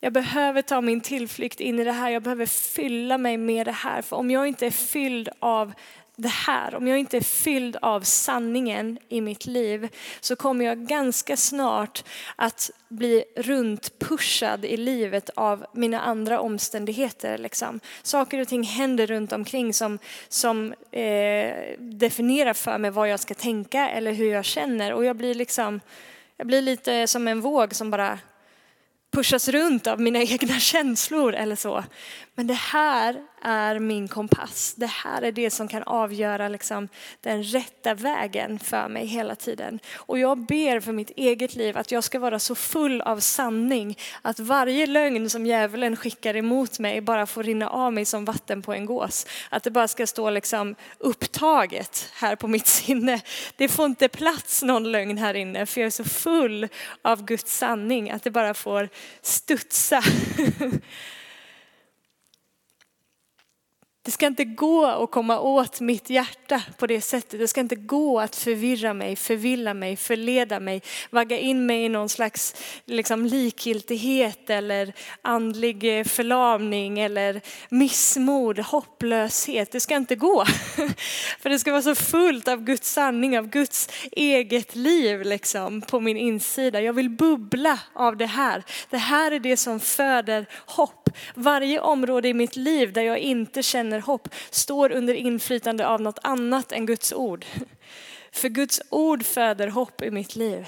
Jag 0.00 0.12
behöver 0.12 0.62
ta 0.62 0.80
min 0.80 1.00
tillflykt 1.00 1.60
in 1.60 1.78
i 1.78 1.84
det 1.84 1.92
här. 1.92 2.10
Jag 2.10 2.22
behöver 2.22 2.46
fylla 2.46 3.18
mig 3.18 3.36
med 3.36 3.66
det 3.66 3.72
här. 3.72 4.02
För 4.02 4.16
om 4.16 4.30
jag 4.30 4.46
inte 4.46 4.66
är 4.66 4.70
fylld 4.70 5.28
av 5.38 5.72
det 6.18 6.28
här, 6.28 6.74
om 6.74 6.86
jag 6.88 6.98
inte 6.98 7.16
är 7.16 7.20
fylld 7.20 7.76
av 7.82 8.00
sanningen 8.00 8.98
i 9.08 9.20
mitt 9.20 9.46
liv 9.46 9.88
så 10.20 10.36
kommer 10.36 10.64
jag 10.64 10.78
ganska 10.86 11.36
snart 11.36 12.04
att 12.36 12.70
bli 12.88 13.24
runtpushad 13.36 14.64
i 14.64 14.76
livet 14.76 15.30
av 15.34 15.66
mina 15.72 16.00
andra 16.00 16.40
omständigheter. 16.40 17.38
Liksom. 17.38 17.80
Saker 18.02 18.40
och 18.40 18.48
ting 18.48 18.62
händer 18.62 19.06
runt 19.06 19.32
omkring 19.32 19.74
som, 19.74 19.98
som 20.28 20.74
eh, 20.90 21.54
definierar 21.78 22.54
för 22.54 22.78
mig 22.78 22.90
vad 22.90 23.08
jag 23.08 23.20
ska 23.20 23.34
tänka 23.34 23.88
eller 23.88 24.12
hur 24.12 24.32
jag 24.32 24.44
känner 24.44 24.92
och 24.92 25.04
jag 25.04 25.16
blir 25.16 25.34
liksom 25.34 25.80
jag 26.36 26.46
blir 26.46 26.62
lite 26.62 27.06
som 27.06 27.28
en 27.28 27.40
våg 27.40 27.74
som 27.74 27.90
bara 27.90 28.18
pushas 29.10 29.48
runt 29.48 29.86
av 29.86 30.00
mina 30.00 30.18
egna 30.22 30.58
känslor 30.58 31.34
eller 31.34 31.56
så. 31.56 31.84
Men 32.34 32.46
det 32.46 32.54
här 32.54 33.22
är 33.42 33.78
min 33.78 34.08
kompass. 34.08 34.74
Det 34.76 34.86
här 34.86 35.22
är 35.22 35.32
det 35.32 35.50
som 35.50 35.68
kan 35.68 35.82
avgöra 35.82 36.48
liksom 36.48 36.88
den 37.20 37.42
rätta 37.42 37.94
vägen 37.94 38.58
för 38.58 38.88
mig 38.88 39.06
hela 39.06 39.34
tiden. 39.34 39.78
Och 39.94 40.18
jag 40.18 40.38
ber 40.38 40.80
för 40.80 40.92
mitt 40.92 41.10
eget 41.16 41.54
liv 41.54 41.78
att 41.78 41.92
jag 41.92 42.04
ska 42.04 42.18
vara 42.18 42.38
så 42.38 42.54
full 42.54 43.00
av 43.00 43.20
sanning 43.20 43.98
att 44.22 44.38
varje 44.38 44.86
lögn 44.86 45.30
som 45.30 45.46
djävulen 45.46 45.96
skickar 45.96 46.36
emot 46.36 46.78
mig 46.78 47.00
bara 47.00 47.26
får 47.26 47.42
rinna 47.42 47.70
av 47.70 47.92
mig 47.92 48.04
som 48.04 48.24
vatten 48.24 48.62
på 48.62 48.72
en 48.72 48.86
gås. 48.86 49.26
Att 49.50 49.62
det 49.62 49.70
bara 49.70 49.88
ska 49.88 50.06
stå 50.06 50.30
liksom 50.30 50.74
upptaget 50.98 52.10
här 52.14 52.36
på 52.36 52.48
mitt 52.48 52.66
sinne. 52.66 53.20
Det 53.56 53.68
får 53.68 53.86
inte 53.86 54.08
plats 54.08 54.62
någon 54.62 54.92
lögn 54.92 55.18
här 55.18 55.34
inne 55.34 55.66
för 55.66 55.80
jag 55.80 55.86
är 55.86 55.90
så 55.90 56.04
full 56.04 56.68
av 57.02 57.24
Guds 57.24 57.56
sanning 57.56 58.10
att 58.10 58.22
det 58.22 58.30
bara 58.30 58.54
får 58.54 58.88
studsa 59.22 60.02
Det 64.06 64.12
ska 64.12 64.26
inte 64.26 64.44
gå 64.44 64.86
att 64.86 65.10
komma 65.10 65.40
åt 65.40 65.80
mitt 65.80 66.10
hjärta 66.10 66.62
på 66.78 66.86
det 66.86 67.00
sättet. 67.00 67.40
Det 67.40 67.48
ska 67.48 67.60
inte 67.60 67.76
gå 67.76 68.20
att 68.20 68.36
förvirra 68.36 68.94
mig, 68.94 69.16
förvilla 69.16 69.74
mig, 69.74 69.96
förleda 69.96 70.60
mig, 70.60 70.82
vagga 71.10 71.38
in 71.38 71.66
mig 71.66 71.84
i 71.84 71.88
någon 71.88 72.08
slags 72.08 72.54
liksom, 72.84 73.26
likgiltighet 73.26 74.50
eller 74.50 74.92
andlig 75.22 75.98
eh, 75.98 76.04
förlamning 76.04 76.98
eller 76.98 77.40
missmod, 77.68 78.58
hopplöshet. 78.58 79.72
Det 79.72 79.80
ska 79.80 79.96
inte 79.96 80.16
gå. 80.16 80.44
För 81.40 81.48
det 81.48 81.58
ska 81.58 81.70
vara 81.70 81.82
så 81.82 81.94
fullt 81.94 82.48
av 82.48 82.64
Guds 82.64 82.92
sanning, 82.92 83.38
av 83.38 83.48
Guds 83.48 83.88
eget 84.12 84.74
liv 84.74 85.22
liksom, 85.22 85.82
på 85.82 86.00
min 86.00 86.16
insida. 86.16 86.80
Jag 86.80 86.92
vill 86.92 87.10
bubbla 87.10 87.78
av 87.92 88.16
det 88.16 88.26
här. 88.26 88.64
Det 88.90 88.98
här 88.98 89.32
är 89.32 89.40
det 89.40 89.56
som 89.56 89.80
föder 89.80 90.46
hopp. 90.66 91.05
Varje 91.34 91.80
område 91.80 92.28
i 92.28 92.34
mitt 92.34 92.56
liv 92.56 92.92
där 92.92 93.02
jag 93.02 93.18
inte 93.18 93.62
känner 93.62 94.00
hopp 94.00 94.28
står 94.50 94.92
under 94.92 95.14
inflytande 95.14 95.86
av 95.86 96.00
något 96.00 96.18
annat 96.22 96.72
än 96.72 96.86
Guds 96.86 97.12
ord. 97.12 97.44
För 98.32 98.48
Guds 98.48 98.82
ord 98.90 99.22
föder 99.22 99.68
hopp 99.68 100.02
i 100.02 100.10
mitt 100.10 100.36
liv. 100.36 100.66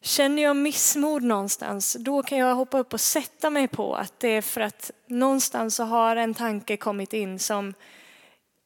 Känner 0.00 0.42
jag 0.42 0.56
missmod 0.56 1.22
någonstans, 1.22 1.96
då 2.00 2.22
kan 2.22 2.38
jag 2.38 2.54
hoppa 2.54 2.78
upp 2.78 2.92
och 2.92 3.00
sätta 3.00 3.50
mig 3.50 3.68
på 3.68 3.94
att 3.94 4.20
det 4.20 4.28
är 4.28 4.42
för 4.42 4.60
att 4.60 4.90
någonstans 5.06 5.74
så 5.74 5.84
har 5.84 6.16
en 6.16 6.34
tanke 6.34 6.76
kommit 6.76 7.12
in 7.12 7.38
som 7.38 7.74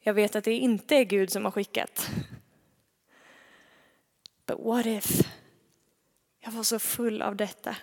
jag 0.00 0.14
vet 0.14 0.36
att 0.36 0.44
det 0.44 0.52
inte 0.52 0.96
är 0.96 1.04
Gud 1.04 1.32
som 1.32 1.44
har 1.44 1.52
skickat. 1.52 2.10
But 4.46 4.58
what 4.58 4.86
if? 4.86 5.20
Jag 6.40 6.52
var 6.52 6.62
så 6.62 6.78
full 6.78 7.22
av 7.22 7.36
detta. 7.36 7.76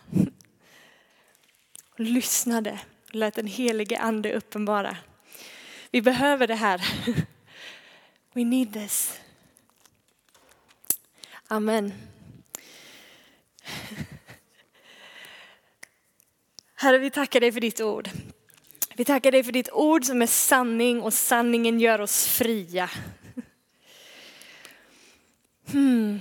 Och 1.91 1.99
lyssnade 1.99 2.79
lät 3.17 3.35
den 3.35 3.47
helige 3.47 3.99
ande 3.99 4.33
uppenbara. 4.33 4.97
Vi 5.91 6.01
behöver 6.01 6.47
det 6.47 6.55
här. 6.55 6.81
We 8.33 8.43
need 8.43 8.73
this. 8.73 9.19
Amen. 11.47 11.93
Herre, 16.75 16.97
vi 16.97 17.09
tackar 17.09 17.39
dig 17.39 17.51
för 17.51 17.59
ditt 17.59 17.81
ord. 17.81 18.09
Vi 18.95 19.05
tackar 19.05 19.31
dig 19.31 19.43
för 19.43 19.51
ditt 19.51 19.69
ord 19.71 20.05
som 20.05 20.21
är 20.21 20.27
sanning 20.27 21.01
och 21.01 21.13
sanningen 21.13 21.79
gör 21.79 22.01
oss 22.01 22.27
fria. 22.27 22.89
Hmm. 25.71 26.19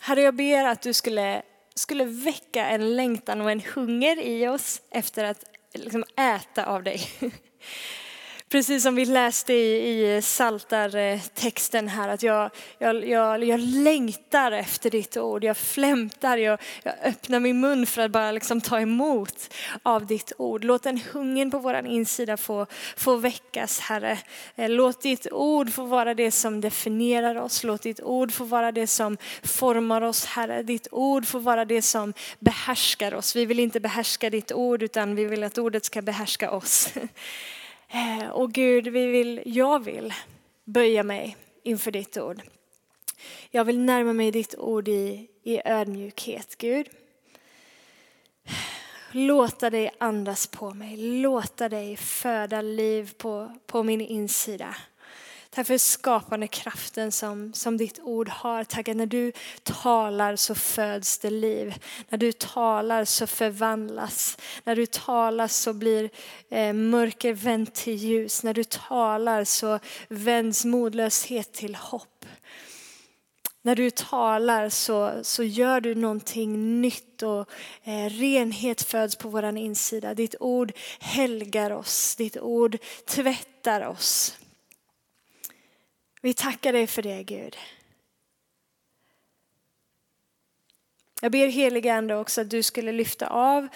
Herre, 0.00 0.22
jag 0.22 0.34
ber 0.34 0.64
att 0.64 0.82
du 0.82 0.92
skulle, 0.92 1.42
skulle 1.74 2.04
väcka 2.04 2.66
en 2.66 2.96
längtan 2.96 3.40
och 3.40 3.50
en 3.50 3.60
hunger 3.60 4.20
i 4.20 4.48
oss 4.48 4.82
efter 4.90 5.24
att 5.24 5.44
liksom 5.78 6.04
äta 6.16 6.64
av 6.66 6.82
dig. 6.82 7.00
Precis 8.52 8.82
som 8.82 8.94
vi 8.94 9.04
läste 9.04 9.52
i, 9.52 10.16
i 10.16 10.22
Saltar-texten 10.22 11.88
här, 11.88 12.08
att 12.08 12.22
jag, 12.22 12.50
jag, 12.78 13.08
jag, 13.08 13.44
jag 13.44 13.60
längtar 13.60 14.52
efter 14.52 14.90
ditt 14.90 15.16
ord. 15.16 15.44
Jag 15.44 15.56
flämtar, 15.56 16.36
jag, 16.36 16.60
jag 16.82 16.94
öppnar 17.04 17.40
min 17.40 17.60
mun 17.60 17.86
för 17.86 18.02
att 18.02 18.10
bara 18.10 18.32
liksom 18.32 18.60
ta 18.60 18.80
emot 18.80 19.54
av 19.82 20.06
ditt 20.06 20.32
ord. 20.38 20.64
Låt 20.64 20.82
den 20.82 21.00
hungern 21.12 21.50
på 21.50 21.58
vår 21.58 21.86
insida 21.86 22.36
få, 22.36 22.66
få 22.96 23.16
väckas, 23.16 23.80
Herre. 23.80 24.18
Eh, 24.56 24.70
låt 24.70 25.02
ditt 25.02 25.26
ord 25.32 25.72
få 25.72 25.84
vara 25.84 26.14
det 26.14 26.30
som 26.30 26.60
definierar 26.60 27.36
oss. 27.36 27.64
Låt 27.64 27.82
ditt 27.82 28.00
ord 28.00 28.32
få 28.32 28.44
vara 28.44 28.72
det 28.72 28.86
som 28.86 29.16
formar 29.42 30.02
oss, 30.02 30.24
Herre. 30.24 30.62
Ditt 30.62 30.88
ord 30.90 31.26
får 31.26 31.40
vara 31.40 31.64
det 31.64 31.82
som 31.82 32.12
behärskar 32.38 33.14
oss. 33.14 33.36
Vi 33.36 33.46
vill 33.46 33.60
inte 33.60 33.80
behärska 33.80 34.30
ditt 34.30 34.52
ord, 34.52 34.82
utan 34.82 35.14
vi 35.14 35.24
vill 35.24 35.44
att 35.44 35.58
ordet 35.58 35.84
ska 35.84 36.02
behärska 36.02 36.50
oss. 36.50 36.88
Eh, 37.94 38.28
och 38.28 38.52
Gud, 38.52 38.88
vi 38.88 39.06
vill, 39.06 39.42
jag 39.44 39.84
vill 39.84 40.14
böja 40.64 41.02
mig 41.02 41.36
inför 41.62 41.90
ditt 41.90 42.16
ord. 42.16 42.42
Jag 43.50 43.64
vill 43.64 43.78
närma 43.78 44.12
mig 44.12 44.30
ditt 44.30 44.54
ord 44.58 44.88
i, 44.88 45.28
i 45.42 45.60
ödmjukhet, 45.64 46.56
Gud. 46.58 46.88
Låta 49.12 49.70
dig 49.70 49.90
andas 49.98 50.46
på 50.46 50.74
mig, 50.74 50.96
låta 50.96 51.68
dig 51.68 51.96
föda 51.96 52.62
liv 52.62 53.12
på, 53.16 53.56
på 53.66 53.82
min 53.82 54.00
insida. 54.00 54.76
Tack 55.54 55.66
för 55.66 55.78
skapande 55.78 56.48
kraften 56.48 57.12
som, 57.12 57.52
som 57.52 57.76
ditt 57.76 58.00
ord 58.00 58.28
har. 58.28 58.64
Tack 58.64 58.88
att 58.88 58.96
när 58.96 59.06
du 59.06 59.32
talar 59.62 60.36
så 60.36 60.54
föds 60.54 61.18
det 61.18 61.30
liv. 61.30 61.74
När 62.08 62.18
du 62.18 62.32
talar 62.32 63.04
så 63.04 63.26
förvandlas. 63.26 64.38
När 64.64 64.76
du 64.76 64.86
talar 64.86 65.48
så 65.48 65.72
blir 65.72 66.10
eh, 66.50 66.72
mörker 66.72 67.32
vänt 67.32 67.74
till 67.74 67.94
ljus. 67.94 68.42
När 68.42 68.54
du 68.54 68.64
talar 68.64 69.44
så 69.44 69.78
vänds 70.08 70.64
modlöshet 70.64 71.52
till 71.52 71.74
hopp. 71.74 72.24
När 73.62 73.76
du 73.76 73.90
talar 73.90 74.68
så, 74.68 75.12
så 75.22 75.42
gör 75.42 75.80
du 75.80 75.94
någonting 75.94 76.80
nytt 76.80 77.22
och 77.22 77.50
eh, 77.84 78.10
renhet 78.10 78.82
föds 78.82 79.16
på 79.16 79.28
våran 79.28 79.56
insida. 79.56 80.14
Ditt 80.14 80.34
ord 80.40 80.72
helgar 81.00 81.70
oss, 81.70 82.16
ditt 82.16 82.36
ord 82.36 82.78
tvättar 83.06 83.86
oss. 83.86 84.36
Vi 86.24 86.34
tackar 86.34 86.72
dig 86.72 86.86
för 86.86 87.02
det 87.02 87.22
Gud. 87.22 87.56
Jag 91.20 91.32
ber 91.32 91.46
heliga 91.46 91.94
Ande 91.94 92.16
också 92.16 92.40
att 92.40 92.50
du 92.50 92.62
skulle 92.62 92.92
lyfta 92.92 93.26
av 93.26 93.68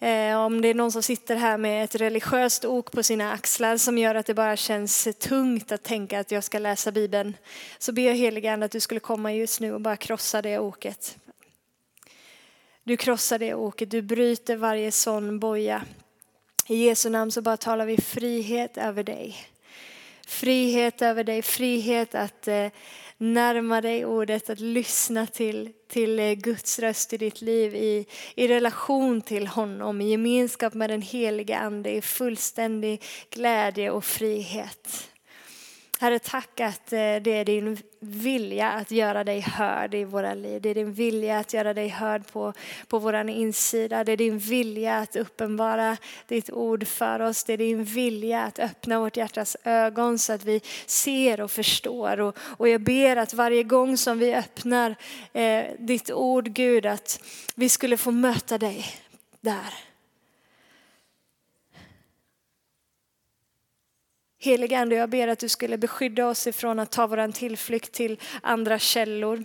eh, 0.00 0.40
om 0.40 0.60
det 0.60 0.68
är 0.68 0.74
någon 0.74 0.92
som 0.92 1.02
sitter 1.02 1.36
här 1.36 1.58
med 1.58 1.84
ett 1.84 1.94
religiöst 1.94 2.64
ok 2.64 2.92
på 2.92 3.02
sina 3.02 3.32
axlar 3.32 3.76
som 3.76 3.98
gör 3.98 4.14
att 4.14 4.26
det 4.26 4.34
bara 4.34 4.56
känns 4.56 5.08
tungt 5.18 5.72
att 5.72 5.82
tänka 5.82 6.20
att 6.20 6.30
jag 6.30 6.44
ska 6.44 6.58
läsa 6.58 6.92
Bibeln. 6.92 7.36
Så 7.78 7.92
ber 7.92 8.02
jag 8.02 8.14
heliga 8.14 8.52
Ande 8.52 8.66
att 8.66 8.72
du 8.72 8.80
skulle 8.80 9.00
komma 9.00 9.32
just 9.32 9.60
nu 9.60 9.74
och 9.74 9.80
bara 9.80 9.96
krossa 9.96 10.42
det 10.42 10.58
oket. 10.58 11.18
Du 12.84 12.96
krossar 12.96 13.38
det 13.38 13.54
oket, 13.54 13.90
du 13.90 14.02
bryter 14.02 14.56
varje 14.56 14.92
sån 14.92 15.38
boja. 15.38 15.84
I 16.66 16.76
Jesu 16.76 17.10
namn 17.10 17.32
så 17.32 17.42
bara 17.42 17.56
talar 17.56 17.86
vi 17.86 17.96
frihet 17.96 18.76
över 18.76 19.02
dig. 19.02 19.36
Frihet 20.26 21.02
över 21.02 21.24
dig, 21.24 21.42
frihet 21.42 22.14
att 22.14 22.48
eh, 22.48 22.68
närma 23.18 23.80
dig 23.80 24.06
ordet, 24.06 24.50
att 24.50 24.60
lyssna 24.60 25.26
till, 25.26 25.72
till 25.88 26.18
eh, 26.18 26.32
Guds 26.32 26.78
röst 26.78 27.12
i 27.12 27.16
ditt 27.16 27.40
liv 27.40 27.74
i, 27.74 28.06
i 28.34 28.48
relation 28.48 29.20
till 29.20 29.46
honom, 29.46 30.00
i 30.00 30.10
gemenskap 30.10 30.74
med 30.74 30.90
den 30.90 31.02
heliga 31.02 31.58
ande, 31.58 31.90
i 31.90 32.02
fullständig 32.02 33.02
glädje 33.30 33.90
och 33.90 34.04
frihet. 34.04 35.10
Herre, 35.98 36.18
tack 36.18 36.60
att 36.60 36.92
eh, 36.92 36.98
det 36.98 37.30
är 37.30 37.44
din 37.44 37.78
vilja 38.00 38.70
att 38.72 38.90
göra 38.90 39.24
dig 39.24 39.40
hörd 39.40 39.94
i 39.94 40.04
våra 40.04 40.34
liv. 40.34 40.62
Det 40.62 40.68
är 40.68 40.74
din 40.74 40.92
vilja 40.92 41.38
att 41.38 41.52
göra 41.52 41.74
dig 41.74 41.88
hörd 41.88 42.26
på, 42.32 42.52
på 42.88 42.98
vår 42.98 43.28
insida. 43.28 44.04
Det 44.04 44.12
är 44.12 44.16
din 44.16 44.38
vilja 44.38 44.96
att 44.96 45.16
uppenbara 45.16 45.96
ditt 46.28 46.50
ord 46.50 46.86
för 46.86 47.20
oss. 47.20 47.44
Det 47.44 47.52
är 47.52 47.56
din 47.58 47.84
vilja 47.84 48.42
att 48.42 48.58
öppna 48.58 49.00
vårt 49.00 49.16
hjärtas 49.16 49.56
ögon 49.64 50.18
så 50.18 50.32
att 50.32 50.44
vi 50.44 50.60
ser 50.86 51.40
och 51.40 51.50
förstår. 51.50 52.20
Och, 52.20 52.36
och 52.38 52.68
jag 52.68 52.80
ber 52.80 53.16
att 53.16 53.34
varje 53.34 53.62
gång 53.62 53.96
som 53.96 54.18
vi 54.18 54.34
öppnar 54.34 54.96
eh, 55.32 55.64
ditt 55.78 56.10
ord, 56.10 56.48
Gud, 56.48 56.86
att 56.86 57.20
vi 57.54 57.68
skulle 57.68 57.96
få 57.96 58.10
möta 58.10 58.58
dig 58.58 58.86
där. 59.40 59.74
Helige 64.46 64.78
Ande, 64.78 64.96
jag 64.96 65.10
ber 65.10 65.28
att 65.28 65.38
du 65.38 65.48
skulle 65.48 65.78
beskydda 65.78 66.26
oss 66.26 66.46
ifrån 66.46 66.78
att 66.78 66.90
ta 66.90 67.06
vår 67.06 67.32
tillflykt 67.32 67.92
till 67.92 68.20
andra 68.42 68.78
källor. 68.78 69.44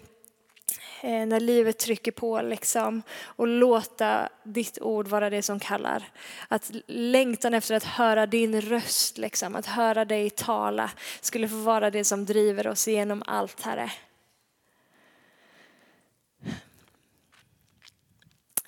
Eh, 1.01 1.25
när 1.25 1.39
livet 1.39 1.79
trycker 1.79 2.11
på 2.11 2.41
liksom. 2.41 3.01
Och 3.23 3.47
låta 3.47 4.29
ditt 4.43 4.81
ord 4.81 5.07
vara 5.07 5.29
det 5.29 5.41
som 5.41 5.59
kallar. 5.59 6.03
Att 6.47 6.71
längtan 6.87 7.53
efter 7.53 7.75
att 7.75 7.83
höra 7.83 8.25
din 8.25 8.61
röst, 8.61 9.17
liksom, 9.17 9.55
att 9.55 9.65
höra 9.65 10.05
dig 10.05 10.29
tala, 10.29 10.91
skulle 11.21 11.47
få 11.47 11.55
vara 11.55 11.91
det 11.91 12.03
som 12.03 12.25
driver 12.25 12.67
oss 12.67 12.87
igenom 12.87 13.23
allt, 13.25 13.61
Herre. 13.61 13.91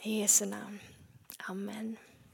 I 0.01 0.19
Jesu 0.19 0.45
namn. 0.45 0.79
Amen. 1.37 1.97